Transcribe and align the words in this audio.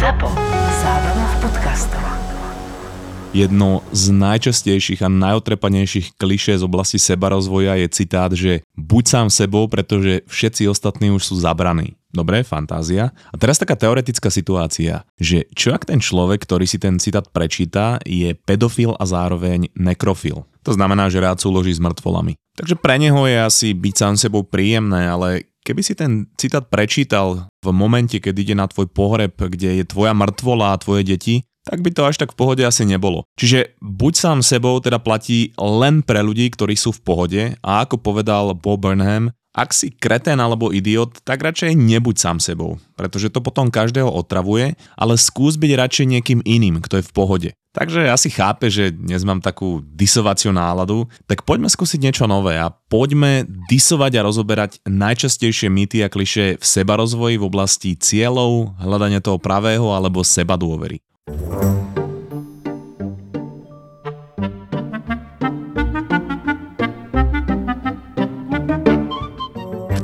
ZAPO. 0.00 0.32
Zábrná 0.80 1.26
v 1.28 1.36
podcastov. 1.44 2.04
Jedno 3.36 3.84
z 3.92 4.16
najčastejších 4.16 5.04
a 5.04 5.12
najotrepanejších 5.12 6.16
klišé 6.16 6.56
z 6.56 6.64
oblasti 6.64 6.96
sebarozvoja 6.96 7.76
je 7.76 7.88
citát, 7.92 8.32
že 8.32 8.64
buď 8.80 9.04
sám 9.04 9.28
sebou, 9.28 9.68
pretože 9.68 10.24
všetci 10.24 10.72
ostatní 10.72 11.12
už 11.12 11.20
sú 11.28 11.36
zabraní. 11.36 12.00
Dobre, 12.16 12.40
fantázia. 12.48 13.12
A 13.28 13.36
teraz 13.36 13.60
taká 13.60 13.76
teoretická 13.76 14.32
situácia, 14.32 15.04
že 15.20 15.44
čo 15.52 15.76
ak 15.76 15.84
ten 15.84 16.00
človek, 16.00 16.48
ktorý 16.48 16.64
si 16.64 16.80
ten 16.80 16.96
citát 16.96 17.28
prečíta, 17.28 18.00
je 18.08 18.32
pedofil 18.32 18.96
a 18.96 19.04
zároveň 19.04 19.68
nekrofil. 19.76 20.48
To 20.64 20.72
znamená, 20.72 21.12
že 21.12 21.20
rád 21.20 21.44
súloží 21.44 21.76
s 21.76 21.80
mŕtvolami. 21.80 22.40
Takže 22.56 22.76
pre 22.80 22.96
neho 22.96 23.20
je 23.28 23.36
asi 23.36 23.68
byť 23.76 23.94
sám 24.00 24.14
sebou 24.16 24.48
príjemné, 24.48 25.12
ale 25.12 25.48
keby 25.64 25.80
si 25.84 25.94
ten 25.96 26.30
citát 26.36 26.66
prečítal 26.66 27.48
v 27.60 27.68
momente, 27.70 28.16
keď 28.18 28.34
ide 28.36 28.54
na 28.56 28.66
tvoj 28.66 28.88
pohreb, 28.90 29.36
kde 29.36 29.80
je 29.80 29.84
tvoja 29.84 30.16
mŕtvola 30.16 30.72
a 30.74 30.80
tvoje 30.80 31.04
deti, 31.04 31.44
tak 31.64 31.84
by 31.84 31.92
to 31.92 32.08
až 32.08 32.16
tak 32.16 32.32
v 32.32 32.40
pohode 32.40 32.62
asi 32.64 32.88
nebolo. 32.88 33.28
Čiže 33.36 33.76
buď 33.84 34.12
sám 34.16 34.38
sebou 34.40 34.80
teda 34.80 34.96
platí 34.96 35.52
len 35.60 36.00
pre 36.00 36.24
ľudí, 36.24 36.48
ktorí 36.50 36.74
sú 36.74 36.96
v 36.96 37.04
pohode 37.04 37.42
a 37.60 37.84
ako 37.84 38.00
povedal 38.00 38.56
Bob 38.56 38.80
Burnham, 38.80 39.30
ak 39.50 39.74
si 39.74 39.90
kretén 39.90 40.38
alebo 40.38 40.70
idiot, 40.70 41.22
tak 41.26 41.42
radšej 41.42 41.74
nebuď 41.74 42.16
sám 42.16 42.38
sebou, 42.38 42.78
pretože 42.94 43.34
to 43.34 43.42
potom 43.42 43.66
každého 43.66 44.06
otravuje, 44.06 44.78
ale 44.94 45.14
skús 45.18 45.58
byť 45.58 45.72
radšej 45.74 46.06
niekým 46.06 46.40
iným, 46.46 46.78
kto 46.78 47.02
je 47.02 47.06
v 47.06 47.14
pohode. 47.14 47.50
Takže 47.70 48.10
asi 48.10 48.34
chápe, 48.34 48.66
že 48.66 48.90
dnes 48.90 49.22
mám 49.22 49.38
takú 49.38 49.78
disovaciu 49.94 50.50
náladu, 50.50 51.06
tak 51.30 51.46
poďme 51.46 51.70
skúsiť 51.70 52.02
niečo 52.02 52.26
nové 52.26 52.58
a 52.58 52.74
poďme 52.74 53.46
disovať 53.70 54.18
a 54.18 54.26
rozoberať 54.26 54.82
najčastejšie 54.90 55.70
mýty 55.70 56.02
a 56.02 56.10
kliše 56.10 56.58
v 56.58 56.64
sebarozvoji 56.66 57.38
v 57.38 57.46
oblasti 57.46 57.94
cieľov, 57.94 58.74
hľadania 58.82 59.22
toho 59.22 59.38
pravého 59.38 59.86
alebo 59.94 60.26
seba 60.26 60.58
dôvery. 60.58 60.98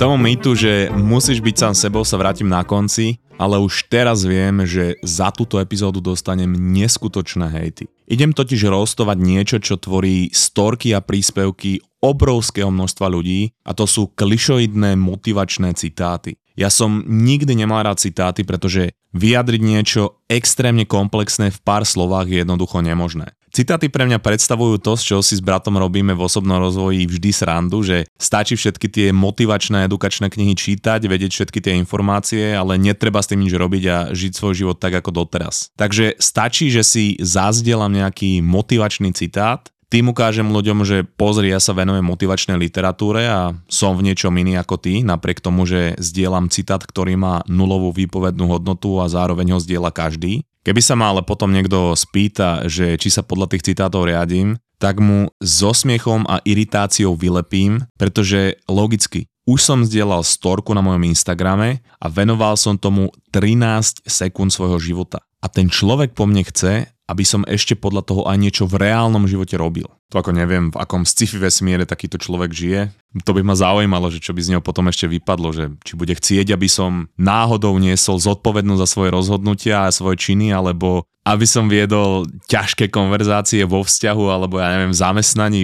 Tomu 0.06 0.22
mýtu, 0.22 0.54
že 0.54 0.86
musíš 0.94 1.42
byť 1.42 1.56
sám 1.58 1.74
sebou, 1.74 2.06
sa 2.06 2.14
vrátim 2.14 2.46
na 2.46 2.62
konci, 2.62 3.18
ale 3.42 3.58
už 3.58 3.90
teraz 3.90 4.22
viem, 4.22 4.62
že 4.62 4.94
za 5.02 5.34
túto 5.34 5.58
epizódu 5.58 5.98
dostanem 5.98 6.46
neskutočné 6.46 7.50
hejty. 7.50 7.90
Idem 8.06 8.30
totiž 8.30 8.70
rostovať 8.70 9.18
niečo, 9.18 9.58
čo 9.58 9.74
tvorí 9.74 10.30
storky 10.30 10.94
a 10.94 11.02
príspevky 11.02 11.82
obrovského 11.98 12.70
množstva 12.70 13.06
ľudí 13.10 13.50
a 13.66 13.74
to 13.74 13.82
sú 13.82 14.14
klišoidné 14.14 14.94
motivačné 14.94 15.74
citáty. 15.74 16.38
Ja 16.54 16.70
som 16.70 17.02
nikdy 17.02 17.58
nemal 17.58 17.82
rád 17.82 17.98
citáty, 17.98 18.46
pretože 18.46 18.94
vyjadriť 19.10 19.58
niečo 19.60 20.22
extrémne 20.30 20.86
komplexné 20.86 21.50
v 21.50 21.58
pár 21.66 21.82
slovách 21.82 22.30
je 22.30 22.46
jednoducho 22.46 22.78
nemožné. 22.78 23.35
Citáty 23.56 23.88
pre 23.88 24.04
mňa 24.04 24.20
predstavujú 24.20 24.76
to, 24.84 25.00
z 25.00 25.02
čoho 25.08 25.22
si 25.24 25.32
s 25.32 25.40
bratom 25.40 25.80
robíme 25.80 26.12
v 26.12 26.20
osobnom 26.20 26.60
rozvoji 26.60 27.08
vždy 27.08 27.32
srandu, 27.32 27.80
že 27.80 28.04
stačí 28.20 28.52
všetky 28.52 28.84
tie 28.92 29.06
motivačné 29.16 29.88
edukačné 29.88 30.28
knihy 30.28 30.52
čítať, 30.52 31.00
vedieť 31.08 31.32
všetky 31.32 31.64
tie 31.64 31.72
informácie, 31.80 32.52
ale 32.52 32.76
netreba 32.76 33.24
s 33.24 33.32
tým 33.32 33.40
nič 33.40 33.56
robiť 33.56 33.84
a 33.88 33.96
žiť 34.12 34.32
svoj 34.36 34.52
život 34.60 34.76
tak 34.76 35.00
ako 35.00 35.24
doteraz. 35.24 35.72
Takže 35.72 36.20
stačí, 36.20 36.68
že 36.68 36.84
si 36.84 37.16
zazdielam 37.16 37.96
nejaký 37.96 38.44
motivačný 38.44 39.16
citát, 39.16 39.72
tým 39.86 40.10
ukážem 40.12 40.50
ľuďom, 40.50 40.82
že 40.82 41.06
pozri, 41.06 41.54
ja 41.54 41.62
sa 41.62 41.70
venujem 41.72 42.02
motivačnej 42.02 42.58
literatúre 42.58 43.24
a 43.24 43.54
som 43.70 43.94
v 43.94 44.10
niečom 44.10 44.34
iný 44.34 44.58
ako 44.58 44.82
ty, 44.82 45.06
napriek 45.06 45.38
tomu, 45.38 45.62
že 45.62 45.94
zdieľam 45.96 46.50
citát, 46.50 46.82
ktorý 46.82 47.14
má 47.14 47.46
nulovú 47.46 47.94
výpovednú 47.94 48.50
hodnotu 48.50 48.98
a 49.00 49.06
zároveň 49.06 49.54
ho 49.54 49.62
zdieľa 49.62 49.94
každý. 49.94 50.42
Keby 50.66 50.82
sa 50.82 50.98
ma 50.98 51.14
ale 51.14 51.22
potom 51.22 51.54
niekto 51.54 51.94
spýta, 51.94 52.66
že 52.66 52.98
či 52.98 53.06
sa 53.06 53.22
podľa 53.22 53.54
tých 53.54 53.70
citátov 53.70 54.10
riadím, 54.10 54.58
tak 54.82 54.98
mu 54.98 55.30
so 55.38 55.70
smiechom 55.70 56.26
a 56.26 56.42
iritáciou 56.42 57.14
vylepím, 57.14 57.86
pretože 57.94 58.58
logicky, 58.66 59.30
už 59.46 59.62
som 59.62 59.86
zdieľal 59.86 60.26
storku 60.26 60.74
na 60.74 60.82
mojom 60.82 61.06
Instagrame 61.06 61.86
a 62.02 62.10
venoval 62.10 62.58
som 62.58 62.74
tomu 62.74 63.14
13 63.30 64.10
sekúnd 64.10 64.50
svojho 64.50 64.82
života. 64.82 65.22
A 65.38 65.46
ten 65.46 65.70
človek 65.70 66.18
po 66.18 66.26
mne 66.26 66.42
chce, 66.42 66.90
aby 67.06 67.22
som 67.22 67.46
ešte 67.46 67.78
podľa 67.78 68.02
toho 68.02 68.22
aj 68.26 68.36
niečo 68.38 68.64
v 68.66 68.82
reálnom 68.82 69.30
živote 69.30 69.54
robil. 69.54 69.86
To 70.10 70.18
ako 70.18 70.34
neviem, 70.34 70.74
v 70.74 70.78
akom 70.78 71.06
sci-fi 71.06 71.38
vesmíre 71.38 71.86
takýto 71.86 72.18
človek 72.18 72.50
žije. 72.50 72.80
To 73.22 73.30
by 73.30 73.46
ma 73.46 73.54
zaujímalo, 73.54 74.10
že 74.10 74.18
čo 74.18 74.34
by 74.34 74.42
z 74.42 74.50
neho 74.54 74.62
potom 74.62 74.90
ešte 74.90 75.06
vypadlo, 75.06 75.48
že 75.54 75.64
či 75.86 75.94
bude 75.94 76.14
chcieť, 76.14 76.50
aby 76.50 76.66
som 76.66 77.06
náhodou 77.14 77.78
niesol 77.78 78.18
zodpovednosť 78.18 78.82
za 78.82 78.88
svoje 78.90 79.10
rozhodnutia 79.14 79.86
a 79.86 79.94
svoje 79.94 80.18
činy, 80.18 80.50
alebo 80.50 81.06
aby 81.26 81.46
som 81.46 81.70
viedol 81.70 82.26
ťažké 82.50 82.90
konverzácie 82.90 83.62
vo 83.66 83.82
vzťahu, 83.86 84.24
alebo 84.30 84.58
ja 84.62 84.74
neviem, 84.74 84.94
v 84.94 85.00
zamestnaní. 85.00 85.62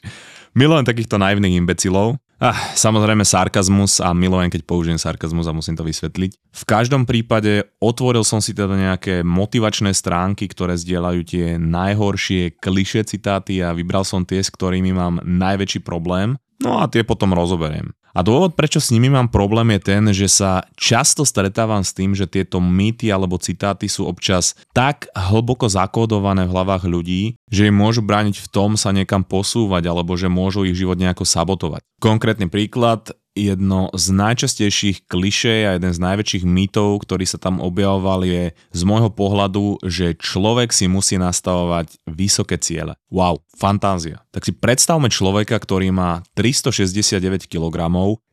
Milujem 0.58 0.86
takýchto 0.86 1.18
naivných 1.18 1.62
imbecilov, 1.62 2.18
Ah, 2.36 2.76
samozrejme 2.76 3.24
sarkazmus 3.24 3.96
a 3.96 4.12
milujem, 4.12 4.52
keď 4.52 4.68
použijem 4.68 5.00
sarkazmus 5.00 5.48
a 5.48 5.56
musím 5.56 5.72
to 5.72 5.80
vysvetliť. 5.88 6.36
V 6.36 6.64
každom 6.68 7.08
prípade 7.08 7.64
otvoril 7.80 8.28
som 8.28 8.44
si 8.44 8.52
teda 8.52 8.76
nejaké 8.76 9.24
motivačné 9.24 9.96
stránky, 9.96 10.44
ktoré 10.44 10.76
zdieľajú 10.76 11.20
tie 11.24 11.56
najhoršie 11.56 12.60
kliše 12.60 13.08
citáty 13.08 13.64
a 13.64 13.72
vybral 13.72 14.04
som 14.04 14.28
tie, 14.28 14.44
s 14.44 14.52
ktorými 14.52 14.92
mám 14.92 15.24
najväčší 15.24 15.80
problém. 15.80 16.36
No 16.60 16.76
a 16.76 16.92
tie 16.92 17.08
potom 17.08 17.32
rozoberiem. 17.32 17.96
A 18.16 18.24
dôvod, 18.24 18.56
prečo 18.56 18.80
s 18.80 18.88
nimi 18.88 19.12
mám 19.12 19.28
problém 19.28 19.76
je 19.76 19.92
ten, 19.92 20.02
že 20.08 20.24
sa 20.32 20.64
často 20.72 21.20
stretávam 21.28 21.84
s 21.84 21.92
tým, 21.92 22.16
že 22.16 22.24
tieto 22.24 22.64
mýty 22.64 23.12
alebo 23.12 23.36
citáty 23.36 23.92
sú 23.92 24.08
občas 24.08 24.56
tak 24.72 25.12
hlboko 25.12 25.68
zakódované 25.68 26.48
v 26.48 26.52
hlavách 26.56 26.88
ľudí, 26.88 27.36
že 27.52 27.68
im 27.68 27.76
môžu 27.76 28.00
brániť 28.00 28.40
v 28.40 28.48
tom 28.48 28.80
sa 28.80 28.96
niekam 28.96 29.20
posúvať 29.20 29.84
alebo 29.92 30.16
že 30.16 30.32
môžu 30.32 30.64
ich 30.64 30.80
život 30.80 30.96
nejako 30.96 31.28
sabotovať. 31.28 31.84
Konkrétny 32.00 32.48
príklad, 32.48 33.12
jedno 33.36 33.92
z 33.92 34.16
najčastejších 34.16 35.04
klišé 35.04 35.68
a 35.68 35.70
jeden 35.76 35.92
z 35.92 36.00
najväčších 36.00 36.44
mýtov, 36.48 37.04
ktorý 37.04 37.28
sa 37.28 37.36
tam 37.36 37.60
objavoval 37.60 38.24
je 38.24 38.56
z 38.72 38.82
môjho 38.88 39.12
pohľadu, 39.12 39.84
že 39.84 40.16
človek 40.16 40.72
si 40.72 40.88
musí 40.88 41.20
nastavovať 41.20 42.00
vysoké 42.08 42.56
ciele. 42.56 42.96
Wow, 43.12 43.44
fantázia. 43.54 44.24
Tak 44.32 44.48
si 44.48 44.56
predstavme 44.56 45.12
človeka, 45.12 45.60
ktorý 45.60 45.92
má 45.92 46.24
369 46.32 47.44
kg, 47.44 47.76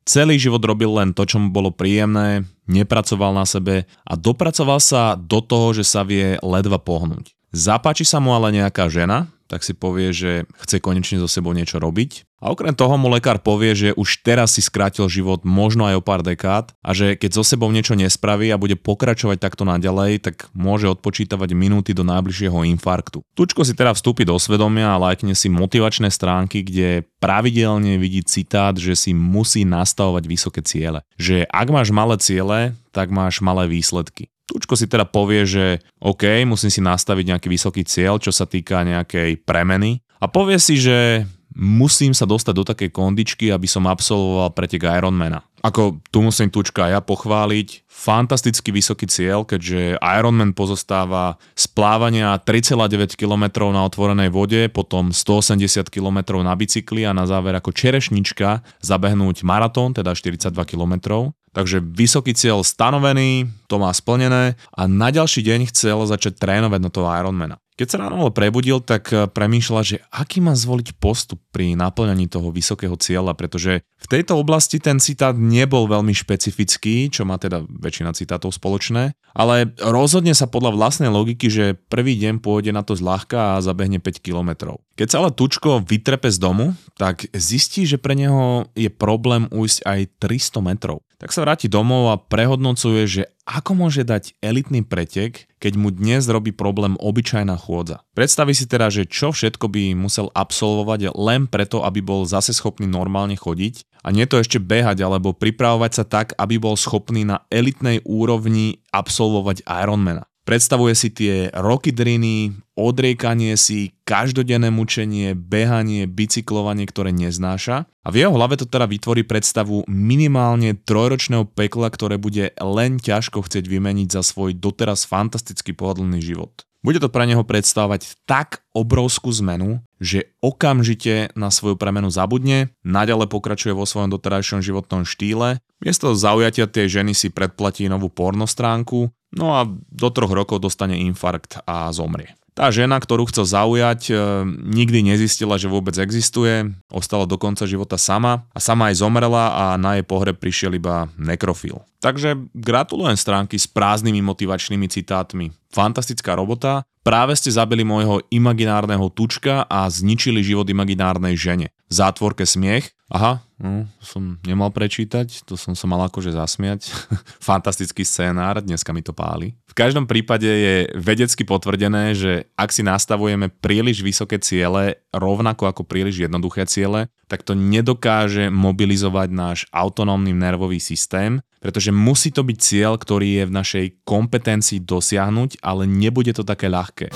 celý 0.08 0.40
život 0.40 0.64
robil 0.64 0.96
len 0.96 1.12
to, 1.12 1.28
čo 1.28 1.44
mu 1.44 1.52
bolo 1.52 1.76
príjemné, 1.76 2.48
nepracoval 2.72 3.36
na 3.36 3.44
sebe 3.44 3.84
a 4.08 4.14
dopracoval 4.16 4.80
sa 4.80 5.20
do 5.20 5.44
toho, 5.44 5.76
že 5.76 5.84
sa 5.84 6.08
vie 6.08 6.40
ledva 6.40 6.80
pohnúť. 6.80 7.36
Zapáči 7.54 8.02
sa 8.02 8.18
mu 8.18 8.34
ale 8.34 8.50
nejaká 8.50 8.90
žena, 8.90 9.30
tak 9.54 9.62
si 9.62 9.78
povie, 9.78 10.10
že 10.10 10.50
chce 10.66 10.82
konečne 10.82 11.22
so 11.22 11.30
sebou 11.30 11.54
niečo 11.54 11.78
robiť. 11.78 12.26
A 12.42 12.50
okrem 12.50 12.74
toho 12.74 12.98
mu 12.98 13.08
lekár 13.08 13.38
povie, 13.38 13.72
že 13.78 13.90
už 13.94 14.26
teraz 14.26 14.58
si 14.58 14.66
skrátil 14.66 15.06
život 15.08 15.46
možno 15.46 15.86
aj 15.86 16.02
o 16.02 16.04
pár 16.04 16.26
dekád 16.26 16.74
a 16.82 16.92
že 16.92 17.14
keď 17.14 17.38
so 17.38 17.44
sebou 17.46 17.70
niečo 17.70 17.94
nespraví 17.94 18.50
a 18.50 18.58
bude 18.58 18.76
pokračovať 18.76 19.38
takto 19.38 19.64
naďalej, 19.64 20.26
tak 20.26 20.50
môže 20.52 20.90
odpočítavať 20.90 21.54
minúty 21.54 21.94
do 21.94 22.02
najbližšieho 22.02 22.66
infarktu. 22.76 23.22
Tučko 23.38 23.62
si 23.62 23.78
teda 23.78 23.94
vstúpi 23.94 24.26
do 24.26 24.36
svedomia 24.42 24.92
a 24.92 25.00
lajkne 25.00 25.38
si 25.38 25.48
motivačné 25.54 26.10
stránky, 26.10 26.66
kde 26.66 27.06
pravidelne 27.22 27.96
vidí 28.02 28.26
citát, 28.26 28.74
že 28.74 28.98
si 28.98 29.14
musí 29.14 29.64
nastavovať 29.64 30.24
vysoké 30.26 30.66
ciele. 30.66 31.06
Že 31.22 31.46
ak 31.48 31.68
máš 31.70 31.94
malé 31.94 32.18
ciele, 32.20 32.60
tak 32.92 33.08
máš 33.14 33.40
malé 33.40 33.70
výsledky. 33.70 34.33
Tučko 34.44 34.76
si 34.76 34.92
teda 34.92 35.08
povie, 35.08 35.48
že 35.48 35.66
OK, 36.04 36.44
musím 36.44 36.72
si 36.72 36.84
nastaviť 36.84 37.26
nejaký 37.36 37.48
vysoký 37.48 37.88
cieľ, 37.88 38.20
čo 38.20 38.36
sa 38.36 38.44
týka 38.44 38.84
nejakej 38.84 39.44
premeny 39.48 40.04
a 40.24 40.32
povie 40.32 40.56
si, 40.56 40.80
že 40.80 41.28
musím 41.54 42.18
sa 42.18 42.26
dostať 42.26 42.54
do 42.56 42.66
takej 42.66 42.90
kondičky, 42.90 43.54
aby 43.54 43.70
som 43.70 43.86
absolvoval 43.86 44.56
pretek 44.58 44.90
Ironmana. 44.90 45.46
Ako 45.64 46.04
tu 46.12 46.20
musím 46.20 46.52
tučka 46.52 46.92
ja 46.92 47.00
pochváliť, 47.00 47.88
fantasticky 47.88 48.74
vysoký 48.76 49.08
cieľ, 49.08 49.48
keďže 49.48 49.96
Ironman 50.02 50.52
pozostáva 50.52 51.40
z 51.56 51.72
plávania 51.72 52.36
3,9 52.36 53.16
km 53.16 53.72
na 53.72 53.88
otvorenej 53.88 54.28
vode, 54.28 54.68
potom 54.68 55.16
180 55.16 55.88
km 55.88 56.44
na 56.44 56.52
bicykli 56.58 57.08
a 57.08 57.16
na 57.16 57.24
záver 57.24 57.56
ako 57.56 57.72
čerešnička 57.72 58.60
zabehnúť 58.84 59.48
maratón, 59.48 59.96
teda 59.96 60.12
42 60.12 60.52
km. 60.68 61.32
Takže 61.54 61.86
vysoký 61.86 62.34
cieľ 62.34 62.66
stanovený, 62.66 63.46
to 63.70 63.78
má 63.78 63.94
splnené 63.94 64.58
a 64.74 64.82
na 64.90 65.14
ďalší 65.14 65.46
deň 65.46 65.70
chcel 65.70 66.02
začať 66.10 66.42
trénovať 66.42 66.80
na 66.82 66.90
toho 66.90 67.08
Ironmana. 67.14 67.62
Keď 67.74 67.88
sa 67.90 67.98
ráno 68.06 68.30
prebudil, 68.30 68.86
tak 68.86 69.10
eh, 69.10 69.26
premýšľa, 69.26 69.82
že 69.82 69.98
aký 70.14 70.42
má 70.42 70.54
zvoliť 70.54 70.98
postup 71.02 71.42
pri 71.50 71.74
naplňaní 71.74 72.30
toho 72.30 72.54
vysokého 72.54 72.94
cieľa, 72.98 73.34
pretože 73.34 73.82
V 74.04 74.12
tejto 74.12 74.36
oblasti 74.36 74.84
ten 74.84 75.00
citát 75.00 75.32
nebol 75.32 75.88
veľmi 75.88 76.12
špecifický, 76.12 77.08
čo 77.08 77.24
má 77.24 77.40
teda 77.40 77.64
väčšina 77.64 78.12
citátov 78.12 78.52
spoločné, 78.52 79.16
ale 79.32 79.72
rozhodne 79.80 80.36
sa 80.36 80.46
podľa 80.46 80.76
vlastnej 80.76 81.08
logiky, 81.08 81.48
že 81.48 81.80
prvý 81.88 82.20
deň 82.20 82.44
pôjde 82.44 82.76
na 82.76 82.84
to 82.84 83.00
zľahka 83.00 83.56
a 83.58 83.64
zabehne 83.64 84.04
5 84.04 84.20
kilometrov. 84.20 84.84
Keď 85.00 85.08
sa 85.08 85.18
ale 85.24 85.32
Tučko 85.32 85.82
vytrepe 85.82 86.28
z 86.28 86.38
domu, 86.38 86.76
tak 87.00 87.26
zistí, 87.32 87.88
že 87.88 87.96
pre 87.98 88.14
neho 88.14 88.68
je 88.76 88.92
problém 88.92 89.48
ujsť 89.50 89.80
aj 89.88 90.00
300 90.20 90.70
metrov. 90.70 91.00
Tak 91.18 91.32
sa 91.32 91.48
vráti 91.48 91.72
domov 91.72 92.12
a 92.12 92.20
prehodnocuje, 92.20 93.08
že 93.08 93.24
ako 93.48 93.80
môže 93.80 94.04
dať 94.04 94.36
elitný 94.44 94.84
pretek, 94.84 95.48
keď 95.64 95.74
mu 95.80 95.88
dnes 95.88 96.28
robí 96.28 96.52
problém 96.52 97.00
obyčajná 97.00 97.56
chôdza. 97.56 98.04
Predstaví 98.12 98.52
si 98.52 98.68
teda, 98.68 98.92
že 98.92 99.08
čo 99.08 99.32
všetko 99.32 99.72
by 99.72 99.96
musel 99.96 100.28
absolvovať 100.36 101.16
len 101.16 101.48
preto, 101.48 101.80
aby 101.88 102.04
bol 102.04 102.28
zase 102.28 102.52
schopný 102.52 102.88
normálne 102.88 103.40
chodiť 103.40 103.93
a 104.04 104.12
nie 104.12 104.28
to 104.28 104.38
ešte 104.38 104.60
behať 104.60 105.02
alebo 105.02 105.32
pripravovať 105.32 105.92
sa 105.96 106.04
tak, 106.04 106.36
aby 106.36 106.60
bol 106.60 106.76
schopný 106.76 107.24
na 107.24 107.48
elitnej 107.48 108.04
úrovni 108.04 108.84
absolvovať 108.92 109.64
Ironmana. 109.64 110.28
Predstavuje 110.44 110.92
si 110.92 111.08
tie 111.08 111.48
roky 111.56 111.96
driny, 111.96 112.52
odriekanie 112.76 113.56
si, 113.56 113.96
každodenné 114.04 114.76
mučenie, 114.76 115.40
behanie, 115.40 116.04
bicyklovanie, 116.04 116.84
ktoré 116.84 117.16
neznáša 117.16 117.88
a 117.88 118.08
v 118.12 118.28
jeho 118.28 118.36
hlave 118.36 118.60
to 118.60 118.68
teda 118.68 118.84
vytvorí 118.84 119.24
predstavu 119.24 119.88
minimálne 119.88 120.76
trojročného 120.76 121.48
pekla, 121.48 121.88
ktoré 121.88 122.20
bude 122.20 122.52
len 122.60 123.00
ťažko 123.00 123.48
chcieť 123.48 123.72
vymeniť 123.72 124.12
za 124.12 124.20
svoj 124.20 124.52
doteraz 124.60 125.08
fantasticky 125.08 125.72
pohodlný 125.72 126.20
život. 126.20 126.68
Bude 126.84 127.00
to 127.00 127.08
pre 127.08 127.24
neho 127.24 127.48
predstavovať 127.48 128.20
tak 128.28 128.60
obrovskú 128.76 129.32
zmenu, 129.40 129.80
že 130.04 130.36
okamžite 130.44 131.32
na 131.32 131.48
svoju 131.48 131.80
premenu 131.80 132.12
zabudne, 132.12 132.76
naďalej 132.84 133.32
pokračuje 133.32 133.72
vo 133.72 133.88
svojom 133.88 134.12
doterajšom 134.12 134.60
životnom 134.60 135.08
štýle, 135.08 135.64
miesto 135.80 136.12
zaujatia 136.12 136.68
tej 136.68 137.00
ženy 137.00 137.16
si 137.16 137.32
predplatí 137.32 137.88
novú 137.88 138.12
pornostránku, 138.12 139.16
no 139.32 139.46
a 139.56 139.64
do 139.72 140.10
troch 140.12 140.36
rokov 140.36 140.60
dostane 140.60 141.00
infarkt 141.00 141.64
a 141.64 141.88
zomrie. 141.96 142.36
Tá 142.54 142.70
žena, 142.70 143.02
ktorú 143.02 143.26
chcel 143.34 143.50
zaujať, 143.50 144.02
e, 144.10 144.14
nikdy 144.62 145.02
nezistila, 145.02 145.58
že 145.58 145.66
vôbec 145.66 145.98
existuje, 145.98 146.70
ostala 146.94 147.26
do 147.26 147.34
konca 147.42 147.66
života 147.66 147.98
sama 147.98 148.46
a 148.54 148.62
sama 148.62 148.94
aj 148.94 149.02
zomrela 149.02 149.50
a 149.54 149.64
na 149.82 149.98
jej 149.98 150.06
pohreb 150.06 150.38
prišiel 150.38 150.78
iba 150.78 151.10
nekrofil. 151.18 151.82
Takže 152.04 152.38
gratulujem 152.54 153.18
stránky 153.18 153.58
s 153.58 153.66
prázdnymi 153.66 154.22
motivačnými 154.22 154.86
citátmi. 154.86 155.50
Fantastická 155.74 156.38
robota, 156.38 156.86
práve 157.02 157.34
ste 157.34 157.50
zabili 157.50 157.82
môjho 157.82 158.22
imaginárneho 158.30 159.10
tučka 159.10 159.66
a 159.66 159.90
zničili 159.90 160.46
život 160.46 160.70
imaginárnej 160.70 161.34
žene. 161.34 161.74
Zátvorke 161.94 162.50
smiech, 162.50 162.90
aha, 163.14 163.46
no, 163.62 163.86
som 164.02 164.42
nemal 164.42 164.74
prečítať, 164.74 165.46
to 165.46 165.54
som 165.54 165.78
sa 165.78 165.86
mal 165.86 166.02
akože 166.10 166.34
zasmiať. 166.34 166.90
Fantastický 167.54 168.02
scénár, 168.02 168.66
dneska 168.66 168.90
mi 168.90 169.06
to 169.06 169.14
páli. 169.14 169.54
V 169.70 169.78
každom 169.78 170.10
prípade 170.10 170.50
je 170.50 170.76
vedecky 170.98 171.46
potvrdené, 171.46 172.18
že 172.18 172.50
ak 172.58 172.74
si 172.74 172.82
nastavujeme 172.82 173.54
príliš 173.54 174.02
vysoké 174.02 174.42
ciele, 174.42 175.06
rovnako 175.14 175.70
ako 175.70 175.86
príliš 175.86 176.26
jednoduché 176.26 176.66
ciele, 176.66 177.14
tak 177.30 177.46
to 177.46 177.54
nedokáže 177.54 178.50
mobilizovať 178.50 179.30
náš 179.30 179.60
autonómny 179.70 180.34
nervový 180.34 180.82
systém, 180.82 181.38
pretože 181.62 181.94
musí 181.94 182.34
to 182.34 182.42
byť 182.42 182.58
cieľ, 182.58 182.98
ktorý 182.98 183.42
je 183.42 183.44
v 183.46 183.56
našej 183.56 183.86
kompetencii 184.02 184.82
dosiahnuť, 184.82 185.62
ale 185.62 185.86
nebude 185.86 186.34
to 186.34 186.42
také 186.42 186.74
ľahké. 186.74 187.14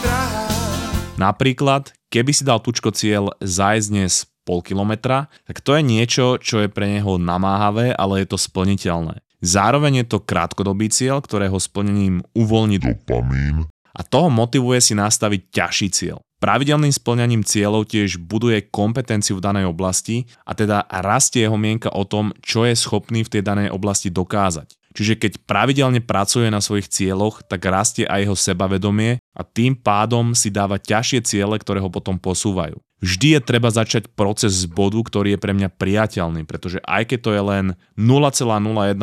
Napríklad, 1.17 1.97
keby 2.13 2.29
si 2.29 2.45
dal 2.45 2.61
tučko 2.61 2.93
cieľ 2.93 3.33
zájsť 3.41 3.89
dnes 3.89 4.29
pol 4.47 4.63
kilometra, 4.63 5.27
tak 5.43 5.59
to 5.59 5.75
je 5.75 5.83
niečo, 5.83 6.39
čo 6.39 6.63
je 6.63 6.71
pre 6.71 6.87
neho 6.87 7.19
namáhavé, 7.19 7.91
ale 7.91 8.23
je 8.23 8.31
to 8.31 8.39
splniteľné. 8.39 9.19
Zároveň 9.43 10.01
je 10.01 10.05
to 10.15 10.23
krátkodobý 10.23 10.87
cieľ, 10.87 11.19
ktorého 11.19 11.59
splnením 11.59 12.23
uvoľní 12.31 12.79
dopamín 12.79 13.67
a 13.97 14.01
toho 14.05 14.29
motivuje 14.29 14.77
si 14.77 14.93
nastaviť 14.93 15.41
ťažší 15.49 15.89
cieľ. 15.89 16.17
Pravidelným 16.37 16.93
splňaním 16.93 17.41
cieľov 17.41 17.89
tiež 17.89 18.21
buduje 18.21 18.69
kompetenciu 18.69 19.41
v 19.41 19.45
danej 19.49 19.73
oblasti 19.73 20.29
a 20.45 20.53
teda 20.53 20.85
rastie 20.85 21.49
jeho 21.49 21.57
mienka 21.57 21.89
o 21.89 22.05
tom, 22.05 22.29
čo 22.45 22.61
je 22.61 22.77
schopný 22.77 23.25
v 23.25 23.31
tej 23.33 23.41
danej 23.41 23.73
oblasti 23.73 24.13
dokázať. 24.13 24.77
Čiže 24.93 25.13
keď 25.17 25.33
pravidelne 25.45 26.01
pracuje 26.01 26.49
na 26.49 26.61
svojich 26.61 26.89
cieľoch, 26.89 27.45
tak 27.45 27.65
rastie 27.69 28.05
aj 28.05 28.29
jeho 28.29 28.37
sebavedomie 28.37 29.21
a 29.37 29.45
tým 29.45 29.77
pádom 29.77 30.33
si 30.33 30.49
dáva 30.49 30.81
ťažšie 30.81 31.21
ciele, 31.21 31.61
ktoré 31.61 31.77
ho 31.77 31.93
potom 31.93 32.17
posúvajú. 32.17 32.81
Vždy 32.97 33.37
je 33.37 33.41
treba 33.45 33.69
začať 33.69 34.09
proces 34.09 34.57
z 34.57 34.65
bodu, 34.65 34.97
ktorý 34.97 35.37
je 35.37 35.41
pre 35.41 35.53
mňa 35.53 35.69
priateľný, 35.69 36.49
pretože 36.49 36.81
aj 36.81 37.13
keď 37.13 37.19
to 37.21 37.31
je 37.37 37.41
len 37.45 37.65
0,01% 37.93 38.97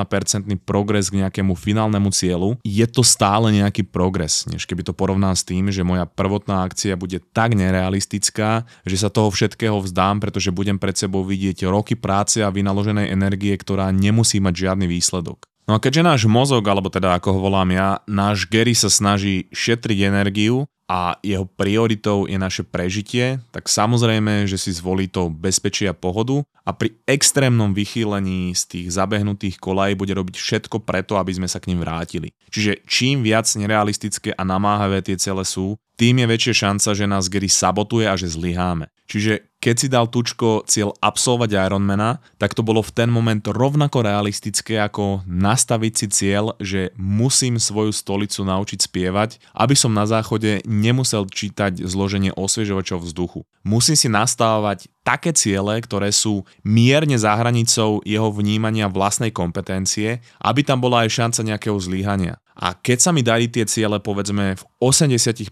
progres 0.66 1.14
k 1.14 1.22
nejakému 1.22 1.54
finálnemu 1.54 2.10
cieľu, 2.10 2.58
je 2.66 2.82
to 2.90 3.06
stále 3.06 3.54
nejaký 3.54 3.86
progres, 3.86 4.50
než 4.50 4.66
keby 4.66 4.82
to 4.82 4.90
porovnám 4.90 5.38
s 5.38 5.46
tým, 5.46 5.70
že 5.70 5.86
moja 5.86 6.10
prvotná 6.10 6.66
akcia 6.66 6.98
bude 6.98 7.22
tak 7.30 7.54
nerealistická, 7.54 8.66
že 8.82 8.96
sa 8.98 9.14
toho 9.14 9.30
všetkého 9.30 9.78
vzdám, 9.78 10.18
pretože 10.18 10.50
budem 10.50 10.82
pred 10.82 10.98
sebou 10.98 11.22
vidieť 11.22 11.62
roky 11.70 11.94
práce 11.94 12.42
a 12.42 12.50
vynaloženej 12.50 13.14
energie, 13.14 13.54
ktorá 13.54 13.94
nemusí 13.94 14.42
mať 14.42 14.54
žiadny 14.58 14.90
výsledok. 14.90 15.53
No 15.64 15.76
a 15.76 15.82
keďže 15.82 16.02
náš 16.04 16.22
mozog, 16.28 16.64
alebo 16.68 16.92
teda 16.92 17.16
ako 17.16 17.36
ho 17.36 17.40
volám 17.40 17.72
ja, 17.72 17.88
náš 18.04 18.44
Gary 18.44 18.76
sa 18.76 18.92
snaží 18.92 19.48
šetriť 19.48 19.98
energiu, 20.04 20.68
a 20.84 21.16
jeho 21.24 21.48
prioritou 21.48 22.28
je 22.28 22.36
naše 22.36 22.60
prežitie, 22.60 23.40
tak 23.48 23.72
samozrejme, 23.72 24.44
že 24.44 24.60
si 24.60 24.68
zvolí 24.68 25.08
to 25.08 25.32
bezpečie 25.32 25.88
a 25.88 25.96
pohodu 25.96 26.44
a 26.68 26.76
pri 26.76 26.92
extrémnom 27.08 27.72
vychýlení 27.72 28.52
z 28.52 28.62
tých 28.68 28.86
zabehnutých 28.92 29.56
kolají 29.56 29.96
bude 29.96 30.12
robiť 30.12 30.36
všetko 30.36 30.84
preto, 30.84 31.16
aby 31.16 31.32
sme 31.32 31.48
sa 31.48 31.56
k 31.56 31.72
ním 31.72 31.80
vrátili. 31.80 32.36
Čiže 32.52 32.84
čím 32.84 33.24
viac 33.24 33.48
nerealistické 33.56 34.36
a 34.36 34.42
namáhavé 34.44 35.00
tie 35.00 35.16
celé 35.16 35.48
sú, 35.48 35.80
tým 35.96 36.20
je 36.20 36.26
väčšia 36.26 36.54
šanca, 36.68 36.90
že 36.92 37.06
nás 37.08 37.30
Gary 37.32 37.48
sabotuje 37.48 38.04
a 38.04 38.18
že 38.18 38.28
zlyháme. 38.28 38.90
Čiže 39.08 39.53
keď 39.64 39.76
si 39.80 39.88
dal 39.88 40.12
Tučko 40.12 40.68
cieľ 40.68 40.92
absolvovať 41.00 41.56
Ironmana, 41.56 42.20
tak 42.36 42.52
to 42.52 42.60
bolo 42.60 42.84
v 42.84 42.92
ten 42.92 43.08
moment 43.08 43.40
rovnako 43.40 44.04
realistické 44.04 44.76
ako 44.76 45.24
nastaviť 45.24 45.92
si 45.96 46.06
cieľ, 46.12 46.52
že 46.60 46.92
musím 47.00 47.56
svoju 47.56 47.88
stolicu 47.96 48.44
naučiť 48.44 48.84
spievať, 48.84 49.40
aby 49.56 49.72
som 49.72 49.96
na 49.96 50.04
záchode 50.04 50.60
nemusel 50.68 51.24
čítať 51.24 51.80
zloženie 51.80 52.36
osviežovačov 52.36 53.08
vzduchu. 53.08 53.48
Musím 53.64 53.96
si 53.96 54.12
nastavovať 54.12 54.92
také 55.00 55.32
ciele, 55.32 55.80
ktoré 55.80 56.12
sú 56.12 56.44
mierne 56.60 57.16
za 57.16 57.32
hranicou 57.32 58.04
jeho 58.04 58.28
vnímania 58.36 58.92
vlastnej 58.92 59.32
kompetencie, 59.32 60.20
aby 60.44 60.60
tam 60.60 60.84
bola 60.84 61.08
aj 61.08 61.16
šanca 61.16 61.40
nejakého 61.40 61.80
zlíhania. 61.80 62.36
A 62.54 62.78
keď 62.78 62.98
sa 63.02 63.10
mi 63.10 63.26
darí 63.26 63.50
tie 63.50 63.66
ciele 63.66 63.98
povedzme 63.98 64.54
v 64.54 64.62
80% 64.78 65.42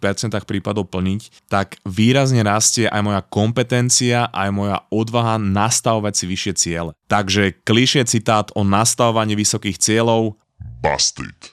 prípadov 0.47 0.87
plniť, 0.87 1.51
tak 1.51 1.83
výrazne 1.83 2.47
rastie 2.47 2.87
aj 2.87 3.03
moja 3.03 3.21
kompetencia, 3.27 4.31
aj 4.31 4.49
moja 4.55 4.79
odvaha 4.87 5.35
nastavovať 5.43 6.15
si 6.15 6.25
vyššie 6.31 6.53
ciele. 6.55 6.95
Takže 7.11 7.67
klišie 7.67 8.07
citát 8.07 8.55
o 8.55 8.63
nastavovaní 8.63 9.35
vysokých 9.35 9.83
cieľov 9.83 10.39
Busted. 10.79 11.51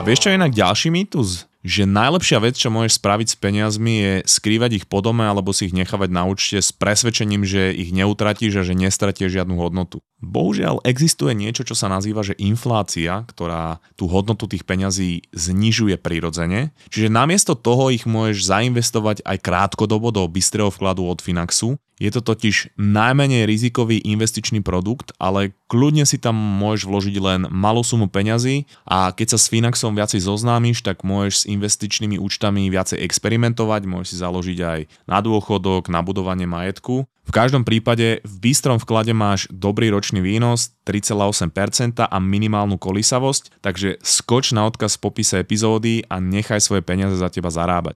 A 0.00 0.04
vieš 0.04 0.24
čo 0.24 0.32
je 0.32 0.36
inak 0.36 0.52
ďalší 0.52 0.92
mýtus? 0.92 1.49
Že 1.60 1.84
najlepšia 1.84 2.40
vec, 2.40 2.56
čo 2.56 2.72
môžeš 2.72 2.96
spraviť 2.96 3.28
s 3.32 3.36
peniazmi 3.36 3.94
je 4.00 4.12
skrývať 4.24 4.70
ich 4.80 4.86
po 4.88 5.04
dome 5.04 5.28
alebo 5.28 5.52
si 5.52 5.68
ich 5.68 5.76
nechávať 5.76 6.08
na 6.08 6.24
účte 6.24 6.56
s 6.56 6.72
presvedčením, 6.72 7.44
že 7.44 7.76
ich 7.76 7.92
neutratíš 7.92 8.60
a 8.60 8.66
že 8.66 8.72
nestratíš 8.72 9.36
žiadnu 9.36 9.60
hodnotu. 9.60 10.00
Bohužiaľ 10.20 10.84
existuje 10.84 11.32
niečo, 11.32 11.64
čo 11.64 11.72
sa 11.72 11.88
nazýva, 11.88 12.20
že 12.20 12.36
inflácia, 12.36 13.24
ktorá 13.24 13.80
tú 13.96 14.04
hodnotu 14.04 14.44
tých 14.48 14.68
peňazí 14.68 15.32
znižuje 15.32 15.96
prirodzene. 15.96 16.76
Čiže 16.92 17.08
namiesto 17.08 17.56
toho 17.56 17.88
ich 17.88 18.04
môžeš 18.04 18.44
zainvestovať 18.44 19.24
aj 19.24 19.38
krátkodobo 19.40 20.12
do 20.12 20.24
bystrého 20.28 20.68
vkladu 20.68 21.08
od 21.08 21.24
Finaxu. 21.24 21.80
Je 22.00 22.08
to 22.08 22.24
totiž 22.24 22.80
najmenej 22.80 23.44
rizikový 23.44 24.00
investičný 24.00 24.64
produkt, 24.64 25.12
ale 25.20 25.52
kľudne 25.68 26.08
si 26.08 26.16
tam 26.16 26.32
môžeš 26.32 26.88
vložiť 26.88 27.16
len 27.20 27.40
malú 27.52 27.84
sumu 27.84 28.08
peňazí 28.08 28.64
a 28.88 29.12
keď 29.12 29.36
sa 29.36 29.38
s 29.38 29.52
Finaxom 29.52 29.92
viacej 29.92 30.24
zoznámiš, 30.24 30.80
tak 30.80 31.04
môžeš 31.04 31.44
s 31.44 31.48
investičnými 31.50 32.16
účtami 32.16 32.70
viacej 32.70 33.02
experimentovať, 33.02 33.82
môžeš 33.90 34.08
si 34.14 34.16
založiť 34.22 34.58
aj 34.62 34.80
na 35.10 35.18
dôchodok, 35.18 35.90
na 35.90 36.00
budovanie 36.00 36.46
majetku 36.46 37.10
v 37.30 37.38
každom 37.38 37.62
prípade 37.62 38.18
v 38.26 38.34
bystrom 38.42 38.82
vklade 38.82 39.14
máš 39.14 39.46
dobrý 39.54 39.86
ročný 39.94 40.18
výnos 40.18 40.74
3,8% 40.82 42.02
a 42.02 42.18
minimálnu 42.18 42.74
kolisavosť, 42.74 43.62
takže 43.62 44.02
skoč 44.02 44.50
na 44.50 44.66
odkaz 44.66 44.98
v 44.98 45.02
popise 45.06 45.38
epizódy 45.38 46.02
a 46.10 46.18
nechaj 46.18 46.58
svoje 46.58 46.82
peniaze 46.82 47.14
za 47.14 47.30
teba 47.30 47.54
zarábať. 47.54 47.94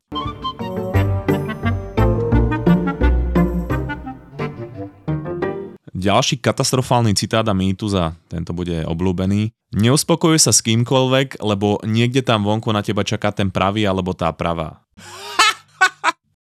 Ďalší 5.91 6.39
katastrofálny 6.39 7.19
citát 7.19 7.49
a 7.51 7.57
mýtus 7.59 7.99
a 7.99 8.15
tento 8.31 8.55
bude 8.55 8.87
obľúbený. 8.87 9.51
Neuspokojuj 9.75 10.39
sa 10.39 10.55
s 10.55 10.63
kýmkoľvek, 10.63 11.43
lebo 11.43 11.83
niekde 11.83 12.23
tam 12.23 12.47
vonku 12.47 12.71
na 12.71 12.81
teba 12.81 13.03
čaká 13.03 13.35
ten 13.35 13.51
pravý 13.51 13.85
alebo 13.85 14.15
tá 14.15 14.31
pravá. 14.31 14.87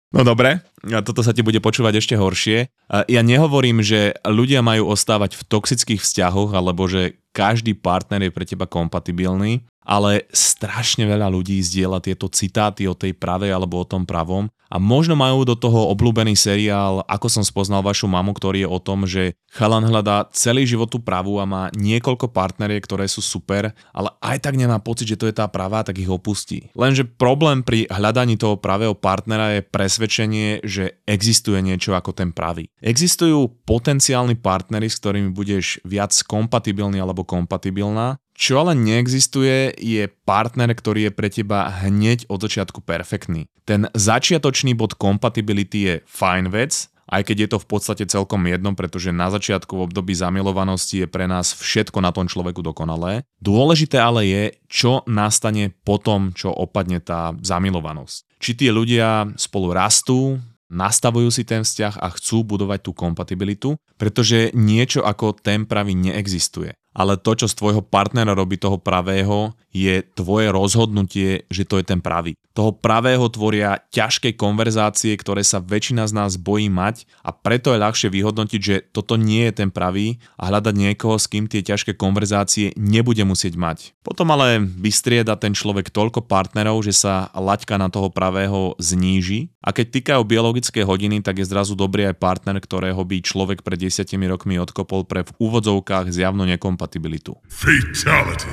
No 0.09 0.25
dobre, 0.25 0.65
a 0.89 1.05
toto 1.05 1.21
sa 1.21 1.37
ti 1.37 1.45
bude 1.45 1.61
počúvať 1.61 2.01
ešte 2.01 2.17
horšie. 2.17 2.73
Ja 3.13 3.21
nehovorím, 3.21 3.85
že 3.85 4.17
ľudia 4.25 4.65
majú 4.65 4.89
ostávať 4.89 5.37
v 5.37 5.45
toxických 5.45 6.01
vzťahoch, 6.01 6.57
alebo 6.57 6.89
že 6.89 7.21
každý 7.37 7.77
partner 7.77 8.25
je 8.25 8.33
pre 8.33 8.49
teba 8.49 8.65
kompatibilný, 8.65 9.68
ale 9.89 10.29
strašne 10.29 11.09
veľa 11.09 11.33
ľudí 11.33 11.57
zdieľa 11.65 12.05
tieto 12.05 12.29
citáty 12.29 12.85
o 12.85 12.93
tej 12.93 13.17
pravej 13.17 13.57
alebo 13.57 13.81
o 13.81 13.89
tom 13.89 14.05
pravom 14.05 14.53
a 14.69 14.77
možno 14.77 15.17
majú 15.17 15.49
do 15.49 15.57
toho 15.57 15.89
obľúbený 15.97 16.37
seriál 16.37 17.01
Ako 17.09 17.33
som 17.33 17.41
spoznal 17.41 17.81
vašu 17.81 18.05
mamu, 18.05 18.37
ktorý 18.37 18.69
je 18.69 18.69
o 18.69 18.77
tom, 18.77 19.09
že 19.09 19.33
chalan 19.49 19.89
hľadá 19.89 20.29
celý 20.37 20.69
život 20.69 20.93
tú 20.93 21.01
pravú 21.01 21.41
a 21.41 21.49
má 21.49 21.73
niekoľko 21.73 22.29
partneriek, 22.29 22.85
ktoré 22.85 23.09
sú 23.09 23.25
super, 23.25 23.73
ale 23.97 24.13
aj 24.21 24.45
tak 24.45 24.61
nemá 24.61 24.77
pocit, 24.77 25.09
že 25.09 25.17
to 25.17 25.25
je 25.25 25.33
tá 25.33 25.49
pravá, 25.49 25.81
tak 25.81 25.97
ich 25.97 26.13
opustí. 26.13 26.69
Lenže 26.77 27.09
problém 27.09 27.65
pri 27.65 27.89
hľadaní 27.89 28.37
toho 28.37 28.61
pravého 28.61 28.93
partnera 28.93 29.57
je 29.57 29.65
presvedčenie, 29.65 30.61
že 30.61 31.01
existuje 31.09 31.65
niečo 31.65 31.97
ako 31.97 32.13
ten 32.13 32.37
pravý. 32.37 32.69
Existujú 32.85 33.49
potenciálni 33.65 34.37
partnery, 34.37 34.93
s 34.93 35.01
ktorými 35.01 35.33
budeš 35.33 35.81
viac 35.89 36.13
kompatibilný 36.29 37.01
alebo 37.01 37.25
kompatibilná, 37.25 38.21
čo 38.39 38.63
ale 38.63 38.79
neexistuje, 38.79 39.75
je 39.75 40.07
partner, 40.23 40.71
ktorý 40.71 41.11
je 41.11 41.13
pre 41.13 41.27
teba 41.27 41.67
hneď 41.83 42.31
od 42.31 42.39
začiatku 42.39 42.87
perfektný. 42.87 43.51
Ten 43.67 43.91
začiatočný 43.91 44.79
bod 44.79 44.95
compatibility 44.95 45.79
je 45.83 45.95
fajn 46.07 46.55
vec, 46.55 46.87
aj 47.09 47.25
keď 47.25 47.37
je 47.45 47.49
to 47.51 47.59
v 47.59 47.67
podstate 47.67 48.05
celkom 48.07 48.47
jedno, 48.47 48.77
pretože 48.79 49.11
na 49.11 49.33
začiatku 49.33 49.75
v 49.75 49.85
období 49.91 50.15
zamilovanosti 50.15 51.03
je 51.03 51.09
pre 51.11 51.27
nás 51.27 51.57
všetko 51.57 51.99
na 51.99 52.15
tom 52.15 52.31
človeku 52.31 52.63
dokonalé. 52.63 53.27
Dôležité 53.43 53.99
ale 53.99 54.29
je, 54.29 54.43
čo 54.71 55.03
nastane 55.09 55.75
potom, 55.83 56.31
čo 56.37 56.53
opadne 56.53 57.03
tá 57.03 57.35
zamilovanosť. 57.43 58.39
Či 58.39 58.51
tie 58.55 58.71
ľudia 58.71 59.35
spolu 59.41 59.75
rastú, 59.75 60.39
nastavujú 60.69 61.33
si 61.33 61.49
ten 61.49 61.65
vzťah 61.65 61.97
a 61.97 62.13
chcú 62.13 62.45
budovať 62.45 62.87
tú 62.87 62.93
kompatibilitu, 62.93 63.81
pretože 63.97 64.53
niečo 64.53 65.01
ako 65.01 65.33
ten 65.33 65.65
pravý 65.65 65.97
neexistuje 65.97 66.77
ale 66.99 67.15
to, 67.15 67.39
čo 67.39 67.47
z 67.47 67.55
tvojho 67.55 67.83
partnera 67.87 68.35
robí 68.35 68.59
toho 68.59 68.83
pravého, 68.83 69.55
je 69.71 70.03
tvoje 70.19 70.51
rozhodnutie, 70.51 71.47
že 71.47 71.63
to 71.63 71.79
je 71.79 71.87
ten 71.87 72.03
pravý. 72.03 72.35
Toho 72.57 72.75
pravého 72.75 73.23
tvoria 73.31 73.79
ťažké 73.95 74.35
konverzácie, 74.35 75.15
ktoré 75.15 75.47
sa 75.47 75.63
väčšina 75.63 76.11
z 76.11 76.13
nás 76.19 76.35
bojí 76.35 76.67
mať 76.67 77.07
a 77.23 77.31
preto 77.31 77.71
je 77.71 77.79
ľahšie 77.79 78.09
vyhodnotiť, 78.11 78.61
že 78.61 78.77
toto 78.91 79.15
nie 79.15 79.47
je 79.47 79.63
ten 79.63 79.71
pravý 79.71 80.19
a 80.35 80.51
hľadať 80.51 80.75
niekoho, 80.75 81.15
s 81.15 81.31
kým 81.31 81.47
tie 81.47 81.63
ťažké 81.63 81.95
konverzácie 81.95 82.75
nebude 82.75 83.23
musieť 83.23 83.55
mať. 83.55 83.79
Potom 84.03 84.35
ale 84.35 84.59
vystrieda 84.59 85.39
ten 85.39 85.55
človek 85.55 85.95
toľko 85.95 86.27
partnerov, 86.27 86.83
že 86.83 86.99
sa 86.99 87.31
laťka 87.31 87.79
na 87.79 87.93
toho 87.95 88.11
pravého 88.11 88.75
zníži 88.83 89.55
a 89.63 89.71
keď 89.71 89.87
týkajú 90.01 90.23
biologické 90.27 90.83
hodiny, 90.83 91.23
tak 91.23 91.39
je 91.39 91.47
zrazu 91.47 91.79
dobrý 91.79 92.11
aj 92.11 92.19
partner, 92.19 92.59
ktorého 92.59 92.99
by 93.07 93.23
človek 93.23 93.63
pred 93.63 93.79
desiatimi 93.79 94.27
rokmi 94.27 94.59
odkopol 94.59 95.07
pre 95.07 95.23
v 95.23 95.31
úvodzovkách 95.39 96.11
zjavno 96.11 96.43
nekompatibilný 96.49 96.88
kompatibilitu. 96.89 97.37
Fatality. 97.53 98.49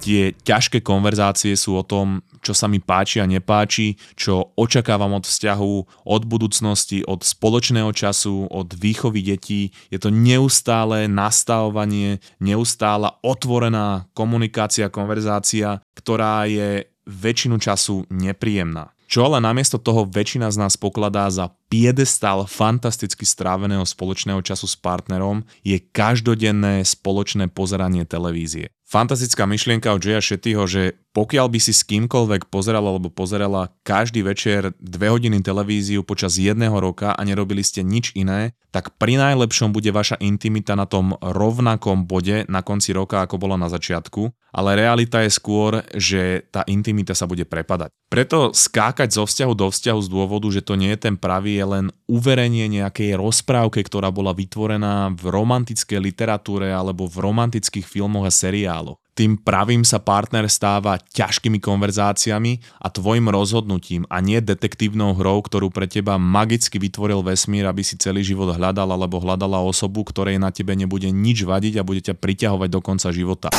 Tie 0.00 0.32
ťažké 0.32 0.80
konverzácie 0.80 1.52
sú 1.60 1.76
o 1.76 1.84
tom, 1.84 2.24
čo 2.40 2.56
sa 2.56 2.64
mi 2.64 2.80
páči 2.80 3.20
a 3.20 3.28
nepáči, 3.28 4.00
čo 4.16 4.56
očakávam 4.56 5.12
od 5.12 5.28
vzťahu, 5.28 5.74
od 6.08 6.22
budúcnosti, 6.24 7.04
od 7.04 7.20
spoločného 7.20 7.92
času, 7.92 8.48
od 8.48 8.72
výchovy 8.72 9.20
detí. 9.20 9.76
Je 9.92 10.00
to 10.00 10.08
neustále 10.08 11.04
nastavovanie, 11.04 12.16
neustála 12.40 13.20
otvorená 13.20 14.08
komunikácia, 14.16 14.88
konverzácia, 14.88 15.84
ktorá 15.92 16.48
je 16.48 16.88
väčšinu 17.04 17.60
času 17.60 18.08
nepríjemná. 18.08 18.96
Čo 19.10 19.26
ale 19.26 19.42
namiesto 19.42 19.82
toho 19.82 20.06
väčšina 20.06 20.46
z 20.54 20.56
nás 20.62 20.78
pokladá 20.78 21.26
za 21.34 21.50
piedestal 21.66 22.46
fantasticky 22.46 23.26
stráveného 23.26 23.82
spoločného 23.82 24.38
času 24.38 24.70
s 24.70 24.78
partnerom 24.78 25.42
je 25.66 25.82
každodenné 25.82 26.86
spoločné 26.86 27.50
pozeranie 27.50 28.06
televízie. 28.06 28.70
Fantastická 28.86 29.50
myšlienka 29.50 29.90
od 29.90 29.98
Jaya 29.98 30.22
Shettyho, 30.22 30.62
že 30.70 30.94
pokiaľ 31.10 31.46
by 31.50 31.58
si 31.58 31.74
s 31.74 31.82
kýmkoľvek 31.86 32.46
pozeral 32.48 32.86
alebo 32.86 33.10
pozerala 33.10 33.74
každý 33.82 34.22
večer 34.22 34.70
dve 34.78 35.10
hodiny 35.10 35.42
televíziu 35.42 36.06
počas 36.06 36.38
jedného 36.38 36.74
roka 36.78 37.10
a 37.10 37.20
nerobili 37.26 37.66
ste 37.66 37.82
nič 37.82 38.14
iné, 38.14 38.54
tak 38.70 38.94
pri 38.94 39.18
najlepšom 39.18 39.74
bude 39.74 39.90
vaša 39.90 40.22
intimita 40.22 40.78
na 40.78 40.86
tom 40.86 41.18
rovnakom 41.18 42.06
bode 42.06 42.46
na 42.46 42.62
konci 42.62 42.94
roka, 42.94 43.26
ako 43.26 43.42
bola 43.42 43.58
na 43.58 43.66
začiatku, 43.66 44.30
ale 44.54 44.78
realita 44.78 45.26
je 45.26 45.34
skôr, 45.34 45.82
že 45.98 46.46
tá 46.54 46.62
intimita 46.70 47.18
sa 47.18 47.26
bude 47.26 47.42
prepadať. 47.42 47.90
Preto 48.06 48.54
skákať 48.54 49.10
zo 49.10 49.26
vzťahu 49.26 49.52
do 49.58 49.66
vzťahu 49.70 50.00
z 50.06 50.08
dôvodu, 50.10 50.46
že 50.54 50.62
to 50.62 50.78
nie 50.78 50.94
je 50.94 51.10
ten 51.10 51.18
pravý, 51.18 51.58
je 51.58 51.66
len 51.66 51.86
uverenie 52.06 52.70
nejakej 52.70 53.18
rozprávke, 53.18 53.82
ktorá 53.82 54.14
bola 54.14 54.30
vytvorená 54.30 55.10
v 55.18 55.24
romantickej 55.26 55.98
literatúre 55.98 56.70
alebo 56.70 57.10
v 57.10 57.26
romantických 57.26 57.86
filmoch 57.86 58.26
a 58.26 58.32
seriáloch. 58.34 59.02
Tým 59.20 59.36
pravým 59.36 59.84
sa 59.84 60.00
partner 60.00 60.48
stáva 60.48 60.96
ťažkými 60.96 61.60
konverzáciami 61.60 62.80
a 62.80 62.88
tvojim 62.88 63.28
rozhodnutím 63.28 64.08
a 64.08 64.16
nie 64.24 64.40
detektívnou 64.40 65.12
hrou, 65.12 65.44
ktorú 65.44 65.68
pre 65.68 65.84
teba 65.84 66.16
magicky 66.16 66.80
vytvoril 66.80 67.20
vesmír, 67.20 67.68
aby 67.68 67.84
si 67.84 68.00
celý 68.00 68.24
život 68.24 68.56
hľadal 68.56 68.88
alebo 68.88 69.20
hľadala 69.20 69.60
osobu, 69.60 70.08
ktorej 70.08 70.40
na 70.40 70.48
tebe 70.48 70.72
nebude 70.72 71.12
nič 71.12 71.44
vadiť 71.44 71.76
a 71.76 71.84
bude 71.84 72.00
ťa 72.00 72.16
priťahovať 72.16 72.68
do 72.72 72.80
konca 72.80 73.12
života. 73.12 73.52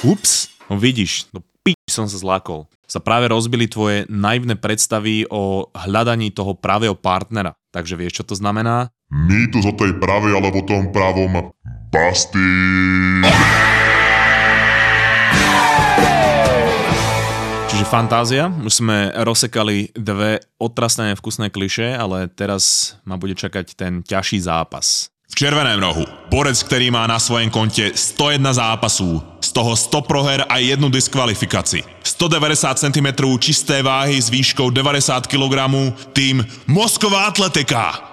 Ups, 0.00 0.48
no 0.72 0.80
vidíš, 0.80 1.28
no 1.36 1.44
pi 1.60 1.76
som 1.92 2.08
sa 2.08 2.16
zlákol. 2.16 2.72
Sa 2.88 3.04
práve 3.04 3.28
rozbili 3.28 3.68
tvoje 3.68 4.08
naivné 4.08 4.56
predstavy 4.56 5.28
o 5.28 5.68
hľadaní 5.76 6.32
toho 6.32 6.56
pravého 6.56 6.96
partnera. 6.96 7.52
Takže 7.68 8.00
vieš, 8.00 8.24
čo 8.24 8.32
to 8.32 8.32
znamená? 8.32 8.88
Mýtus 9.12 9.68
o 9.68 9.76
tej 9.76 9.92
pravej 10.00 10.40
alebo 10.40 10.64
tom 10.64 10.88
pravom 10.88 11.52
Basti. 11.88 12.36
Čiže 17.72 17.84
fantázia, 17.88 18.52
už 18.52 18.84
sme 18.84 19.08
rozsekali 19.16 19.96
dve 19.96 20.44
otrasné 20.60 21.16
vkusné 21.16 21.48
kliše, 21.48 21.96
ale 21.96 22.28
teraz 22.28 22.92
ma 23.08 23.16
bude 23.16 23.32
čakať 23.32 23.72
ten 23.72 24.04
ťažší 24.04 24.44
zápas. 24.44 25.08
V 25.32 25.34
červeném 25.36 25.80
rohu. 25.80 26.04
Borec, 26.28 26.60
ktorý 26.60 26.92
má 26.92 27.08
na 27.08 27.16
svojom 27.16 27.48
konte 27.48 27.96
101 27.96 28.52
zápasů, 28.52 29.24
z 29.40 29.50
toho 29.52 29.72
100 29.76 30.08
proher 30.08 30.40
a 30.44 30.60
jednu 30.60 30.92
diskvalifikaci. 30.92 31.84
190 32.04 32.84
cm 32.84 33.08
čisté 33.40 33.80
váhy 33.80 34.20
s 34.20 34.28
výškou 34.28 34.68
90 34.68 35.24
kg, 35.24 35.56
tým 36.12 36.44
Mosková 36.68 37.32
atletika. 37.32 38.08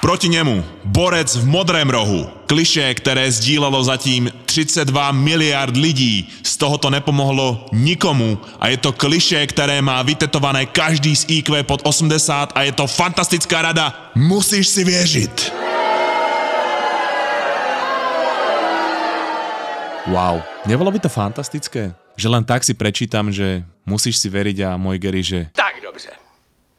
Proti 0.00 0.28
němu 0.28 0.64
borec 0.84 1.36
v 1.36 1.46
modrém 1.46 1.90
rohu. 1.90 2.30
Kliše, 2.46 2.94
které 2.94 3.32
sdílelo 3.32 3.84
zatím 3.84 4.30
32 4.44 5.12
miliard 5.12 5.76
lidí. 5.76 6.28
Z 6.42 6.56
toho 6.56 6.78
to 6.78 6.90
nepomohlo 6.90 7.66
nikomu 7.72 8.38
a 8.60 8.68
je 8.68 8.76
to 8.76 8.92
kliše, 8.92 9.46
které 9.46 9.82
má 9.82 10.02
vytetované 10.02 10.66
každý 10.66 11.16
z 11.16 11.24
IQ 11.28 11.62
pod 11.62 11.80
80 11.84 12.52
a 12.54 12.62
je 12.62 12.72
to 12.72 12.86
fantastická 12.86 13.62
rada. 13.62 14.10
Musíš 14.14 14.68
si 14.68 14.84
věřit. 14.84 15.52
Wow, 20.06 20.42
nebolo 20.66 20.90
by 20.90 20.98
to 20.98 21.08
fantastické? 21.08 21.94
Že 22.16 22.28
len 22.28 22.44
tak 22.44 22.64
si 22.64 22.74
prečítam, 22.74 23.32
že 23.32 23.64
musíš 23.86 24.22
si 24.22 24.30
veriť 24.30 24.60
a 24.62 24.78
môj 24.78 25.02
Gary, 25.02 25.22
že... 25.22 25.50
Tak 25.52 25.82
dobře, 25.82 26.14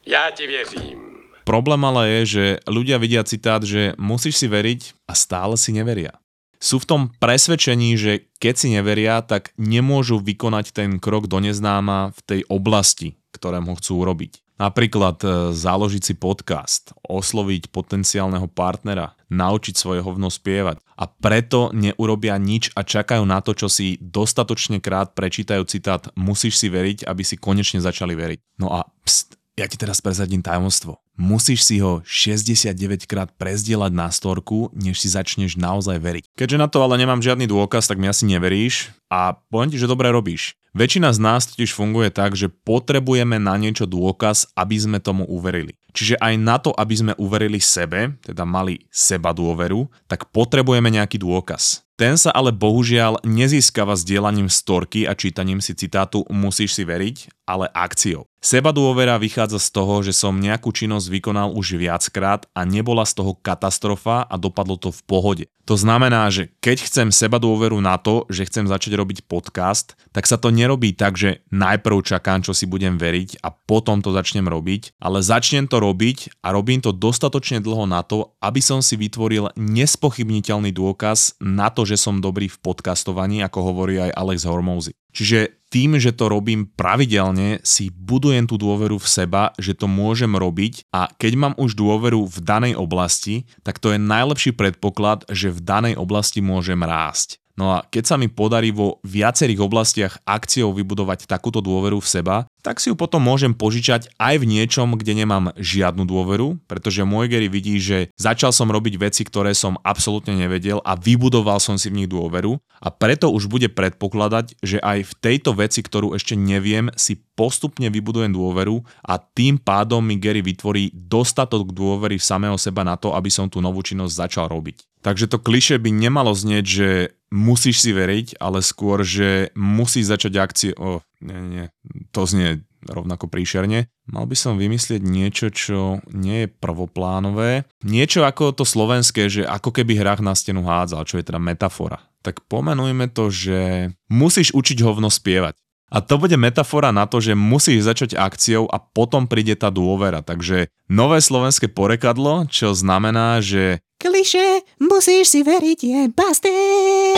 já 0.05 0.31
ti 0.31 0.47
věřím. 0.47 1.16
Problém 1.47 1.79
ale 1.87 2.03
je, 2.11 2.21
že 2.27 2.45
ľudia 2.67 2.99
vidia 2.99 3.23
citát, 3.23 3.63
že 3.63 3.95
musíš 3.95 4.43
si 4.43 4.51
veriť 4.51 5.07
a 5.07 5.15
stále 5.15 5.55
si 5.55 5.71
neveria. 5.71 6.19
Sú 6.59 6.83
v 6.83 6.89
tom 6.89 7.01
presvedčení, 7.23 7.95
že 7.95 8.27
keď 8.43 8.53
si 8.59 8.67
neveria, 8.75 9.23
tak 9.23 9.55
nemôžu 9.55 10.19
vykonať 10.19 10.75
ten 10.75 10.99
krok 10.99 11.31
do 11.31 11.39
neznáma 11.39 12.11
v 12.11 12.19
tej 12.27 12.41
oblasti, 12.51 13.15
ktorému 13.31 13.79
chcú 13.79 14.03
urobiť. 14.03 14.43
Napríklad 14.57 15.21
e, 15.21 15.27
založiť 15.53 16.01
si 16.01 16.13
podcast, 16.17 16.91
osloviť 17.05 17.69
potenciálneho 17.69 18.49
partnera, 18.49 19.13
naučiť 19.29 19.77
svoje 19.77 20.01
hovno 20.01 20.33
spievať. 20.33 20.81
A 20.97 21.05
preto 21.05 21.69
neurobia 21.77 22.41
nič 22.41 22.73
a 22.73 22.81
čakajú 22.81 23.21
na 23.21 23.37
to, 23.45 23.53
čo 23.53 23.69
si 23.69 24.01
dostatočne 24.01 24.81
krát 24.81 25.13
prečítajú 25.13 25.61
citát 25.69 26.09
musíš 26.17 26.57
si 26.57 26.73
veriť, 26.73 27.05
aby 27.05 27.21
si 27.21 27.37
konečne 27.37 27.85
začali 27.85 28.17
veriť. 28.17 28.39
No 28.57 28.73
a 28.73 28.81
pst, 29.05 29.36
ja 29.57 29.65
ti 29.65 29.75
teraz 29.75 29.99
prezradím 29.99 30.45
tajomstvo 30.45 31.01
musíš 31.17 31.65
si 31.65 31.81
ho 31.81 32.05
69 32.05 33.09
krát 33.09 33.33
prezdielať 33.33 33.91
na 33.91 34.07
storku, 34.13 34.69
než 34.71 35.01
si 35.01 35.09
začneš 35.09 35.57
naozaj 35.57 35.97
veriť. 35.97 36.23
Keďže 36.37 36.61
na 36.61 36.69
to 36.69 36.85
ale 36.85 37.01
nemám 37.01 37.19
žiadny 37.19 37.49
dôkaz, 37.49 37.89
tak 37.89 37.97
mi 37.97 38.05
asi 38.05 38.29
neveríš 38.29 38.93
a 39.09 39.35
poviem 39.49 39.73
ti, 39.73 39.81
že 39.81 39.89
dobre 39.89 40.13
robíš. 40.13 40.53
Väčšina 40.77 41.09
z 41.09 41.19
nás 41.19 41.49
totiž 41.49 41.73
funguje 41.73 42.13
tak, 42.13 42.37
že 42.37 42.53
potrebujeme 42.53 43.41
na 43.41 43.57
niečo 43.57 43.89
dôkaz, 43.89 44.53
aby 44.53 44.77
sme 44.77 45.01
tomu 45.01 45.25
uverili. 45.25 45.73
Čiže 45.97 46.21
aj 46.21 46.33
na 46.37 46.61
to, 46.61 46.69
aby 46.77 46.93
sme 46.93 47.13
uverili 47.17 47.57
sebe, 47.57 48.13
teda 48.21 48.45
mali 48.45 48.85
seba 48.93 49.33
dôveru, 49.33 49.89
tak 50.05 50.29
potrebujeme 50.29 50.93
nejaký 50.93 51.17
dôkaz. 51.17 51.86
Ten 51.97 52.13
sa 52.13 52.29
ale 52.29 52.53
bohužiaľ 52.53 53.25
nezískava 53.25 53.97
sdielaním 53.97 54.53
storky 54.53 55.09
a 55.09 55.17
čítaním 55.17 55.65
si 55.65 55.73
citátu 55.73 56.21
musíš 56.29 56.77
si 56.77 56.85
veriť, 56.85 57.41
ale 57.49 57.65
akciou. 57.73 58.29
Seba 58.37 58.69
dôvera 58.69 59.17
vychádza 59.17 59.57
z 59.57 59.69
toho, 59.73 60.05
že 60.05 60.13
som 60.13 60.37
nejakú 60.37 60.69
činnosť 60.69 61.09
vykonal 61.09 61.57
už 61.57 61.73
viackrát 61.81 62.45
a 62.53 62.69
nebola 62.69 63.01
z 63.01 63.17
toho 63.17 63.33
katastrofa 63.33 64.29
a 64.29 64.35
dopadlo 64.37 64.77
to 64.77 64.93
v 64.93 65.01
pohode. 65.09 65.45
To 65.67 65.75
znamená, 65.75 66.31
že 66.31 66.53
keď 66.63 66.87
chcem 66.87 67.07
seba 67.11 67.43
dôveru 67.43 67.75
na 67.83 67.99
to, 67.99 68.23
že 68.31 68.47
chcem 68.47 68.71
začať 68.71 68.95
robiť 68.95 69.27
podcast, 69.27 69.99
tak 70.15 70.23
sa 70.23 70.39
to 70.39 70.47
nerobí 70.47 70.95
tak, 70.95 71.19
že 71.19 71.43
najprv 71.51 72.07
čakám, 72.07 72.39
čo 72.39 72.55
si 72.55 72.63
budem 72.63 72.95
veriť 72.95 73.43
a 73.43 73.51
potom 73.51 73.99
to 73.99 74.15
začnem 74.15 74.47
robiť, 74.47 74.95
ale 75.01 75.19
začnem 75.19 75.67
to 75.67 75.83
robiť 75.83 76.39
a 76.39 76.55
robím 76.55 76.79
to 76.79 76.95
dostatočne 76.95 77.59
dlho 77.59 77.83
na 77.83 77.99
to, 77.99 78.31
aby 78.39 78.63
som 78.63 78.79
si 78.79 78.95
vytvoril 78.95 79.51
nespochybniteľný 79.59 80.71
dôkaz 80.71 81.35
na 81.43 81.67
to, 81.67 81.83
že 81.87 81.95
som 81.95 82.19
dobrý 82.19 82.51
v 82.51 82.59
podcastovaní, 82.59 83.39
ako 83.39 83.71
hovorí 83.71 84.03
aj 84.03 84.11
Alex 84.11 84.43
Hormouzy. 84.43 84.91
Čiže 85.15 85.63
tým, 85.71 85.95
že 85.97 86.11
to 86.11 86.27
robím 86.27 86.67
pravidelne, 86.67 87.63
si 87.63 87.87
budujem 87.87 88.45
tú 88.45 88.59
dôveru 88.59 88.99
v 88.99 89.07
seba, 89.07 89.55
že 89.55 89.73
to 89.73 89.87
môžem 89.87 90.35
robiť 90.35 90.91
a 90.91 91.07
keď 91.15 91.33
mám 91.39 91.53
už 91.55 91.79
dôveru 91.79 92.27
v 92.27 92.37
danej 92.43 92.73
oblasti, 92.75 93.47
tak 93.63 93.79
to 93.79 93.95
je 93.95 93.99
najlepší 93.99 94.51
predpoklad, 94.53 95.23
že 95.31 95.51
v 95.51 95.63
danej 95.63 95.95
oblasti 95.95 96.43
môžem 96.43 96.83
rásť. 96.83 97.39
No 97.57 97.73
a 97.73 97.81
keď 97.89 98.03
sa 98.05 98.15
mi 98.21 98.29
podarí 98.29 98.69
vo 98.69 99.01
viacerých 99.01 99.65
oblastiach 99.65 100.21
akciou 100.29 100.69
vybudovať 100.77 101.25
takúto 101.25 101.57
dôveru 101.57 101.97
v 101.97 102.05
seba, 102.05 102.37
tak 102.61 102.77
si 102.77 102.93
ju 102.93 102.95
potom 102.99 103.17
môžem 103.17 103.57
požičať 103.57 104.13
aj 104.21 104.43
v 104.43 104.45
niečom, 104.45 104.93
kde 104.93 105.25
nemám 105.25 105.49
žiadnu 105.57 106.05
dôveru, 106.05 106.61
pretože 106.69 107.01
môj 107.01 107.33
Gary 107.33 107.49
vidí, 107.49 107.81
že 107.81 108.13
začal 108.13 108.53
som 108.53 108.69
robiť 108.69 109.01
veci, 109.01 109.25
ktoré 109.25 109.57
som 109.57 109.81
absolútne 109.81 110.37
nevedel 110.37 110.85
a 110.85 110.93
vybudoval 110.93 111.57
som 111.57 111.81
si 111.81 111.89
v 111.89 112.05
nich 112.05 112.09
dôveru 112.11 112.61
a 112.77 112.93
preto 112.93 113.33
už 113.33 113.49
bude 113.49 113.73
predpokladať, 113.73 114.61
že 114.61 114.77
aj 114.77 115.09
v 115.09 115.13
tejto 115.17 115.57
veci, 115.57 115.81
ktorú 115.81 116.13
ešte 116.13 116.37
neviem, 116.37 116.93
si 116.93 117.17
postupne 117.33 117.89
vybudujem 117.89 118.37
dôveru 118.37 118.85
a 119.01 119.17
tým 119.17 119.57
pádom 119.57 120.05
mi 120.05 120.21
Gary 120.21 120.45
vytvorí 120.45 120.93
dostatok 120.93 121.73
dôvery 121.73 122.21
v 122.21 122.27
samého 122.27 122.57
seba 122.61 122.85
na 122.85 122.99
to, 122.99 123.17
aby 123.17 123.33
som 123.33 123.49
tú 123.49 123.63
novú 123.63 123.81
činnosť 123.81 124.13
začal 124.13 124.45
robiť. 124.51 124.96
Takže 125.07 125.31
to 125.31 125.39
kliše 125.39 125.79
by 125.79 125.87
nemalo 125.87 126.35
znieť, 126.35 126.65
že 126.67 126.89
musíš 127.31 127.79
si 127.79 127.95
veriť, 127.95 128.43
ale 128.43 128.59
skôr, 128.59 129.07
že 129.07 129.55
musíš 129.55 130.11
začať 130.11 130.33
akcie... 130.35 130.71
Oh, 130.75 130.99
nie, 131.23 131.39
nie, 131.47 131.65
to 132.11 132.27
znie 132.27 132.67
rovnako 132.83 133.31
príšerne. 133.31 133.87
Mal 134.11 134.25
by 134.27 134.35
som 134.35 134.59
vymyslieť 134.59 134.99
niečo, 134.99 135.47
čo 135.47 136.03
nie 136.11 136.43
je 136.43 136.51
prvoplánové. 136.51 137.63
Niečo 137.87 138.27
ako 138.27 138.51
to 138.51 138.67
slovenské, 138.67 139.31
že 139.31 139.47
ako 139.47 139.71
keby 139.71 139.95
hrách 139.95 140.19
na 140.19 140.35
stenu 140.35 140.67
hádzal, 140.67 141.07
čo 141.07 141.23
je 141.23 141.27
teda 141.31 141.39
metafora. 141.39 142.03
Tak 142.19 142.43
pomenujme 142.51 143.07
to, 143.07 143.31
že 143.31 143.91
musíš 144.11 144.51
učiť 144.51 144.83
hovno 144.83 145.07
spievať. 145.07 145.55
A 145.87 146.03
to 146.03 146.19
bude 146.19 146.35
metafora 146.35 146.91
na 146.91 147.07
to, 147.07 147.23
že 147.23 147.31
musíš 147.31 147.87
začať 147.87 148.19
akciou 148.19 148.67
a 148.67 148.75
potom 148.75 149.23
príde 149.23 149.55
tá 149.55 149.71
dôvera. 149.71 150.19
Takže 150.19 150.67
nové 150.91 151.23
slovenské 151.23 151.71
porekadlo, 151.71 152.43
čo 152.51 152.75
znamená, 152.75 153.39
že 153.39 153.79
Kliše, 153.97 154.61
musíš 154.79 155.27
si 155.33 155.41
veriť, 155.41 155.79
je 155.83 156.01
bastet! 156.13 157.17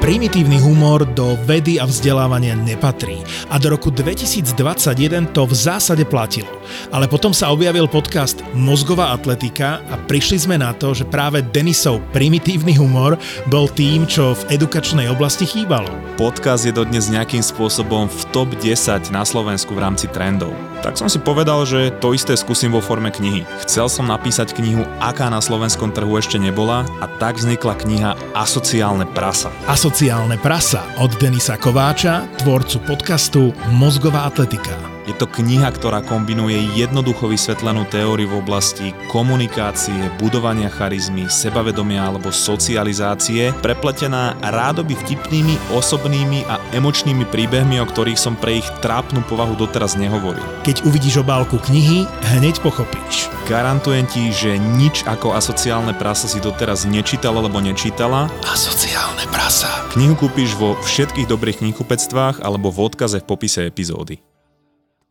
Primitívny 0.00 0.56
humor 0.56 1.04
do 1.04 1.36
vedy 1.44 1.76
a 1.76 1.84
vzdelávania 1.84 2.56
nepatrí 2.56 3.20
a 3.52 3.60
do 3.60 3.76
roku 3.76 3.92
2021 3.92 5.28
to 5.36 5.44
v 5.44 5.52
zásade 5.52 6.08
platilo. 6.08 6.48
Ale 6.88 7.04
potom 7.04 7.36
sa 7.36 7.52
objavil 7.52 7.84
podcast 7.84 8.40
Mozgová 8.56 9.12
atletika 9.12 9.84
a 9.92 10.00
prišli 10.00 10.48
sme 10.48 10.56
na 10.56 10.72
to, 10.72 10.96
že 10.96 11.04
práve 11.04 11.44
Denisov 11.44 12.00
primitívny 12.16 12.80
humor 12.80 13.20
bol 13.52 13.68
tým, 13.68 14.08
čo 14.08 14.32
v 14.32 14.56
edukačnej 14.56 15.04
oblasti 15.12 15.44
chýbalo. 15.44 15.92
podcast 16.16 16.64
je 16.64 16.72
dodnes 16.72 17.12
nejakým 17.12 17.44
spôsobom 17.44 18.08
v 18.08 18.20
top 18.32 18.48
10 18.56 19.12
na 19.12 19.20
Slovensku 19.28 19.76
v 19.76 19.84
rámci 19.84 20.08
trendov. 20.08 20.56
Tak 20.80 20.96
som 20.96 21.12
si 21.12 21.20
povedal, 21.20 21.68
že 21.68 21.92
to 22.00 22.16
isté 22.16 22.32
skúsim 22.40 22.72
vo 22.72 22.80
forme 22.80 23.12
knihy. 23.12 23.44
Chcel 23.68 23.92
som 23.92 24.08
napísať 24.08 24.56
knihu, 24.56 24.80
aká 24.96 25.28
na 25.28 25.44
slovenskom 25.44 25.92
trhu 25.92 26.16
ešte 26.16 26.40
nebola 26.40 26.88
a 27.04 27.06
tak 27.20 27.36
vznikla 27.36 27.76
kniha 27.76 28.10
Asociálne 28.32 29.04
prasa. 29.04 29.52
Asociálne 29.90 30.38
prasa 30.38 30.86
od 31.02 31.18
Denisa 31.18 31.58
Kováča, 31.58 32.22
tvorcu 32.38 32.78
podcastu 32.86 33.50
Mozgová 33.74 34.22
atletika. 34.22 34.99
Je 35.10 35.18
to 35.18 35.26
kniha, 35.26 35.66
ktorá 35.74 36.06
kombinuje 36.06 36.70
jednoducho 36.78 37.26
vysvetlenú 37.26 37.82
teóriu 37.90 38.30
v 38.30 38.46
oblasti 38.46 38.94
komunikácie, 39.10 40.06
budovania 40.22 40.70
charizmy, 40.70 41.26
sebavedomia 41.26 42.06
alebo 42.06 42.30
socializácie, 42.30 43.50
prepletená 43.58 44.38
rádoby 44.38 44.94
vtipnými, 44.94 45.74
osobnými 45.74 46.46
a 46.46 46.62
emočnými 46.78 47.26
príbehmi, 47.26 47.82
o 47.82 47.90
ktorých 47.90 48.22
som 48.22 48.38
pre 48.38 48.62
ich 48.62 48.68
trápnu 48.86 49.26
povahu 49.26 49.58
doteraz 49.58 49.98
nehovoril. 49.98 50.46
Keď 50.62 50.86
uvidíš 50.86 51.26
obálku 51.26 51.58
knihy, 51.58 52.06
hneď 52.38 52.62
pochopíš. 52.62 53.26
Garantujem 53.50 54.06
ti, 54.06 54.30
že 54.30 54.62
nič 54.62 55.02
ako 55.10 55.34
asociálne 55.34 55.90
prasa 55.98 56.30
si 56.30 56.38
doteraz 56.38 56.86
nečítal 56.86 57.34
alebo 57.34 57.58
nečítala. 57.58 58.30
Asociálne 58.46 59.26
prasa. 59.34 59.90
Knihu 59.90 60.14
kúpiš 60.14 60.54
vo 60.54 60.78
všetkých 60.86 61.26
dobrých 61.26 61.66
knihkupectvách 61.66 62.46
alebo 62.46 62.70
v 62.70 62.86
odkaze 62.86 63.18
v 63.18 63.26
popise 63.26 63.66
epizódy. 63.66 64.29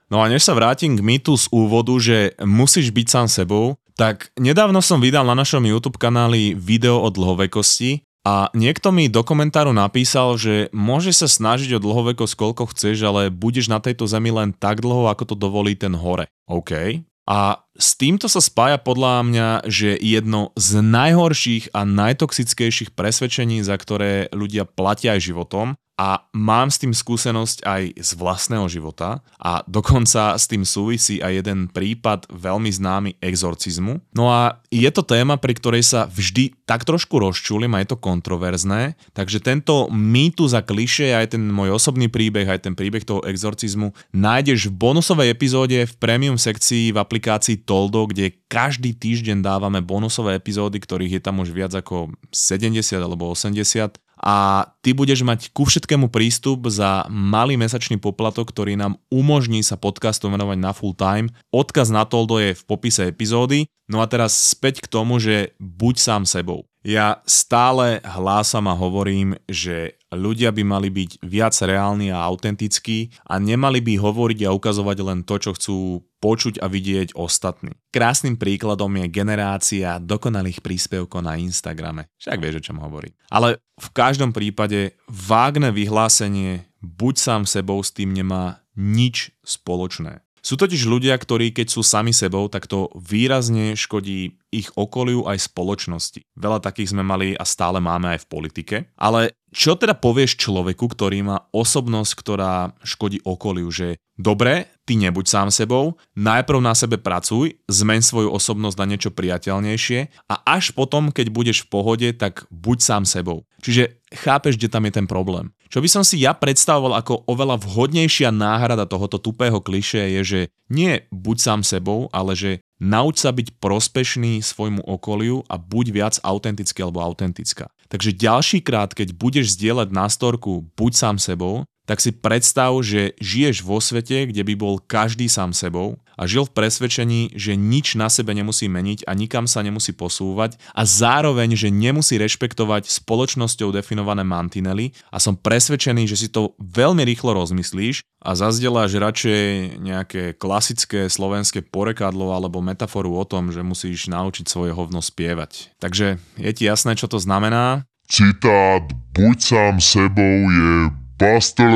No 0.10 0.26
a 0.26 0.30
než 0.30 0.42
sa 0.42 0.58
vrátim 0.58 0.98
k 0.98 1.06
mýtu 1.06 1.38
z 1.38 1.46
úvodu, 1.54 1.94
že 2.02 2.34
musíš 2.42 2.90
byť 2.90 3.08
sám 3.08 3.28
sebou, 3.30 3.78
tak 3.94 4.34
nedávno 4.42 4.82
som 4.82 4.98
vydal 4.98 5.22
na 5.22 5.38
našom 5.38 5.62
YouTube 5.62 6.02
kanáli 6.02 6.58
video 6.58 6.98
o 6.98 7.14
dlhovekosti 7.14 8.02
a 8.26 8.50
niekto 8.58 8.90
mi 8.90 9.06
do 9.06 9.22
komentáru 9.22 9.70
napísal, 9.70 10.34
že 10.36 10.68
môže 10.74 11.14
sa 11.14 11.30
snažiť 11.30 11.78
o 11.78 11.84
dlhovekosť 11.84 12.34
koľko 12.34 12.74
chceš, 12.74 13.06
ale 13.06 13.30
budeš 13.30 13.70
na 13.70 13.78
tejto 13.78 14.10
zemi 14.10 14.34
len 14.34 14.50
tak 14.50 14.82
dlho, 14.82 15.08
ako 15.14 15.34
to 15.34 15.36
dovolí 15.38 15.78
ten 15.78 15.94
hore. 15.94 16.26
OK. 16.50 17.06
A 17.30 17.62
s 17.78 17.94
týmto 17.94 18.26
sa 18.26 18.42
spája 18.42 18.82
podľa 18.82 19.22
mňa, 19.22 19.48
že 19.70 19.94
jedno 20.02 20.50
z 20.58 20.82
najhorších 20.82 21.70
a 21.78 21.86
najtoxickejších 21.86 22.98
presvedčení, 22.98 23.62
za 23.62 23.78
ktoré 23.78 24.34
ľudia 24.34 24.66
platia 24.66 25.14
aj 25.14 25.30
životom, 25.30 25.78
a 26.00 26.24
mám 26.32 26.72
s 26.72 26.80
tým 26.80 26.96
skúsenosť 26.96 27.68
aj 27.68 27.84
z 28.00 28.12
vlastného 28.16 28.72
života 28.72 29.20
a 29.36 29.60
dokonca 29.68 30.40
s 30.40 30.48
tým 30.48 30.64
súvisí 30.64 31.20
aj 31.20 31.44
jeden 31.44 31.68
prípad 31.68 32.32
veľmi 32.32 32.72
známy 32.72 33.20
exorcizmu. 33.20 34.00
No 34.16 34.32
a 34.32 34.64
je 34.72 34.88
to 34.96 35.04
téma, 35.04 35.36
pri 35.36 35.60
ktorej 35.60 35.84
sa 35.84 36.08
vždy 36.08 36.56
tak 36.64 36.88
trošku 36.88 37.20
rozčulím 37.20 37.76
a 37.76 37.84
je 37.84 37.92
to 37.92 38.00
kontroverzné, 38.00 38.96
takže 39.12 39.44
tento 39.44 39.92
mýtus 39.92 40.56
a 40.56 40.64
kliše, 40.64 41.12
aj 41.12 41.36
ten 41.36 41.44
môj 41.44 41.76
osobný 41.76 42.08
príbeh, 42.08 42.48
aj 42.48 42.72
ten 42.72 42.80
príbeh 42.80 43.04
toho 43.04 43.20
exorcizmu 43.28 43.92
nájdeš 44.16 44.72
v 44.72 44.80
bonusovej 44.80 45.36
epizóde 45.36 45.84
v 45.84 45.94
premium 46.00 46.40
sekcii 46.40 46.96
v 46.96 47.02
aplikácii 47.04 47.68
Toldo, 47.68 48.08
kde 48.08 48.40
každý 48.48 48.96
týždeň 48.96 49.44
dávame 49.44 49.84
bonusové 49.84 50.40
epizódy, 50.40 50.80
ktorých 50.80 51.20
je 51.20 51.22
tam 51.28 51.44
už 51.44 51.52
viac 51.52 51.76
ako 51.76 52.16
70 52.32 52.80
alebo 52.96 53.36
80 53.36 54.00
a 54.20 54.68
ty 54.84 54.92
budeš 54.92 55.24
mať 55.24 55.56
ku 55.56 55.64
všetkému 55.64 56.12
prístup 56.12 56.68
za 56.68 57.08
malý 57.08 57.56
mesačný 57.56 57.96
poplatok, 57.96 58.52
ktorý 58.52 58.76
nám 58.76 59.00
umožní 59.08 59.64
sa 59.64 59.80
podcastu 59.80 60.28
venovať 60.28 60.58
na 60.60 60.72
full 60.76 60.92
time. 60.92 61.32
Odkaz 61.56 61.88
na 61.88 62.04
Toldo 62.04 62.40
je 62.40 62.52
v 62.52 62.64
popise 62.68 63.08
epizódy. 63.08 63.72
No 63.88 64.04
a 64.04 64.06
teraz 64.12 64.36
späť 64.36 64.84
k 64.84 64.92
tomu, 64.92 65.18
že 65.18 65.56
buď 65.58 65.96
sám 65.98 66.24
sebou. 66.28 66.68
Ja 66.84 67.20
stále 67.28 68.00
hlásam 68.08 68.68
a 68.72 68.76
hovorím, 68.78 69.36
že 69.52 69.99
ľudia 70.14 70.50
by 70.50 70.64
mali 70.66 70.90
byť 70.90 71.22
viac 71.22 71.54
reálni 71.62 72.10
a 72.10 72.26
autentickí 72.26 73.14
a 73.26 73.38
nemali 73.38 73.82
by 73.82 73.94
hovoriť 74.02 74.40
a 74.46 74.54
ukazovať 74.54 74.98
len 75.06 75.20
to, 75.26 75.36
čo 75.38 75.52
chcú 75.54 75.78
počuť 76.20 76.60
a 76.60 76.68
vidieť 76.68 77.16
ostatní. 77.16 77.74
Krásnym 77.94 78.36
príkladom 78.36 78.92
je 79.00 79.08
generácia 79.08 80.02
dokonalých 80.02 80.60
príspevkov 80.60 81.24
na 81.24 81.40
Instagrame. 81.40 82.12
Však 82.20 82.38
vieš, 82.42 82.56
o 82.60 82.66
čom 82.72 82.78
hovorím. 82.84 83.16
Ale 83.32 83.62
v 83.80 83.90
každom 83.96 84.36
prípade 84.36 85.00
vágne 85.08 85.72
vyhlásenie 85.72 86.68
buď 86.84 87.16
sám 87.16 87.42
sebou 87.48 87.80
s 87.80 87.96
tým 87.96 88.12
nemá 88.12 88.64
nič 88.76 89.32
spoločné. 89.44 90.24
Sú 90.40 90.56
totiž 90.56 90.88
ľudia, 90.88 91.20
ktorí 91.20 91.52
keď 91.52 91.68
sú 91.68 91.84
sami 91.84 92.16
sebou, 92.16 92.48
tak 92.48 92.64
to 92.64 92.88
výrazne 92.96 93.76
škodí 93.76 94.40
ich 94.50 94.70
okoliu 94.74 95.30
aj 95.30 95.50
spoločnosti. 95.50 96.26
Veľa 96.38 96.60
takých 96.62 96.94
sme 96.94 97.06
mali 97.06 97.38
a 97.38 97.46
stále 97.46 97.78
máme 97.78 98.18
aj 98.18 98.26
v 98.26 98.30
politike. 98.30 98.76
Ale 98.98 99.38
čo 99.50 99.74
teda 99.74 99.98
povieš 99.98 100.38
človeku, 100.38 100.86
ktorý 100.94 101.26
má 101.26 101.38
osobnosť, 101.50 102.12
ktorá 102.14 102.54
škodí 102.86 103.22
okoliu, 103.26 103.70
že 103.74 103.98
dobre, 104.14 104.70
ty 104.86 104.94
nebuď 104.94 105.26
sám 105.26 105.50
sebou, 105.50 105.98
najprv 106.14 106.62
na 106.62 106.78
sebe 106.78 107.02
pracuj, 107.02 107.58
zmeň 107.66 108.02
svoju 108.06 108.30
osobnosť 108.30 108.78
na 108.78 108.86
niečo 108.86 109.10
priateľnejšie 109.10 110.30
a 110.30 110.36
až 110.46 110.74
potom, 110.78 111.10
keď 111.10 111.34
budeš 111.34 111.66
v 111.66 111.70
pohode, 111.74 112.08
tak 112.14 112.46
buď 112.54 112.78
sám 112.78 113.04
sebou. 113.10 113.46
Čiže 113.66 114.02
chápeš, 114.14 114.58
kde 114.58 114.70
tam 114.70 114.86
je 114.86 114.94
ten 114.94 115.08
problém. 115.10 115.50
Čo 115.70 115.86
by 115.86 115.90
som 115.90 116.04
si 116.06 116.22
ja 116.22 116.34
predstavoval 116.34 116.98
ako 116.98 117.30
oveľa 117.30 117.62
vhodnejšia 117.62 118.34
náhrada 118.34 118.90
tohoto 118.90 119.22
tupého 119.22 119.62
kliše 119.62 120.02
je, 120.18 120.22
že 120.26 120.42
nie 120.70 121.06
buď 121.14 121.38
sám 121.38 121.62
sebou, 121.62 122.10
ale 122.10 122.34
že 122.34 122.52
nauč 122.80 123.22
sa 123.22 123.36
byť 123.36 123.60
prospešný 123.60 124.40
svojmu 124.40 124.88
okoliu 124.88 125.44
a 125.52 125.60
buď 125.60 125.86
viac 125.92 126.16
autentický 126.24 126.80
alebo 126.82 127.04
autentická. 127.04 127.68
Takže 127.92 128.16
ďalší 128.16 128.60
krát, 128.64 128.96
keď 128.96 129.14
budeš 129.14 129.60
zdieľať 129.60 129.90
na 129.92 130.08
storku 130.08 130.66
buď 130.80 130.92
sám 130.96 131.16
sebou, 131.20 131.68
tak 131.90 132.06
si 132.06 132.14
predstav, 132.14 132.70
že 132.86 133.18
žiješ 133.18 133.66
vo 133.66 133.82
svete, 133.82 134.30
kde 134.30 134.46
by 134.46 134.54
bol 134.54 134.78
každý 134.78 135.26
sám 135.26 135.58
sebou 135.58 135.98
a 136.14 136.30
žil 136.30 136.46
v 136.46 136.54
presvedčení, 136.54 137.34
že 137.34 137.58
nič 137.58 137.98
na 137.98 138.14
sebe 138.14 138.38
nemusí 138.38 138.70
meniť 138.70 139.10
a 139.10 139.18
nikam 139.18 139.50
sa 139.50 139.66
nemusí 139.66 139.98
posúvať 139.98 140.62
a 140.78 140.86
zároveň, 140.86 141.58
že 141.58 141.74
nemusí 141.74 142.22
rešpektovať 142.22 142.86
spoločnosťou 142.86 143.74
definované 143.74 144.22
mantinely 144.22 144.94
a 145.10 145.18
som 145.18 145.34
presvedčený, 145.34 146.06
že 146.06 146.20
si 146.20 146.28
to 146.30 146.54
veľmi 146.62 147.02
rýchlo 147.10 147.34
rozmyslíš 147.34 148.06
a 148.22 148.38
zazdeláš 148.38 148.94
radšej 148.94 149.82
nejaké 149.82 150.38
klasické 150.38 151.10
slovenské 151.10 151.66
porekadlo 151.66 152.38
alebo 152.38 152.62
metaforu 152.62 153.18
o 153.18 153.26
tom, 153.26 153.50
že 153.50 153.66
musíš 153.66 154.14
naučiť 154.14 154.46
svoje 154.46 154.78
hovno 154.78 155.02
spievať. 155.02 155.74
Takže 155.82 156.22
je 156.38 156.52
ti 156.54 156.70
jasné, 156.70 156.94
čo 156.94 157.10
to 157.10 157.18
znamená? 157.18 157.82
Citát 158.06 158.86
Buď 159.18 159.38
sám 159.42 159.76
sebou 159.82 160.38
je 160.54 161.00
pastel... 161.20 161.68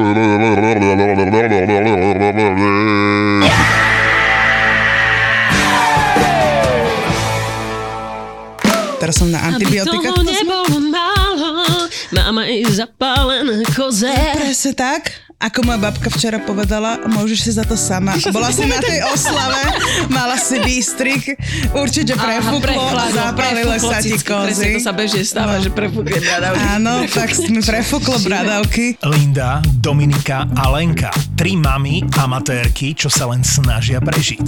Teraz 9.03 9.19
som 9.19 9.27
na 9.27 9.43
antibiotika. 9.43 9.99
Aby 9.99 10.15
toho 10.15 10.23
nebolo 10.23 10.79
málo, 10.88 11.51
máme 12.15 12.47
i 12.56 12.63
zapálené 12.71 13.67
koze. 13.75 14.08
Presne 14.39 14.71
tak, 14.79 15.12
ako 15.43 15.60
moja 15.67 15.79
babka 15.91 16.08
včera 16.08 16.39
povedala, 16.39 17.03
môžeš 17.03 17.39
si 17.43 17.51
za 17.51 17.67
to 17.67 17.75
sama. 17.75 18.15
Bola 18.32 18.47
si 18.47 18.63
na 18.63 18.79
tej 18.79 19.03
oslave, 19.12 19.60
mala 20.08 20.39
si 20.39 20.56
výstrik, 20.63 21.36
určite 21.75 22.15
prefúklo 22.15 22.79
a 22.95 23.12
zapálilo 23.12 23.75
sa 23.75 23.99
ti 23.99 24.15
kozy. 24.15 24.79
to 24.79 24.88
sa 24.88 24.95
bežne 24.95 25.27
stáva, 25.27 25.60
že 25.60 25.67
prefúkne 25.67 26.15
bradavky. 26.15 26.63
Áno, 26.79 27.03
tak 27.12 27.36
mi 27.51 27.60
prefúklo 27.60 28.15
bradavky. 28.23 28.95
Linda, 29.03 29.60
Dominika 29.84 30.47
a 30.56 30.71
Lenka. 30.71 31.12
Tri 31.36 31.60
mamy 31.60 32.08
amatérky, 32.15 32.95
čo 32.95 33.12
sa 33.12 33.27
len 33.27 33.43
snažia 33.43 33.99
prežiť. 33.99 34.47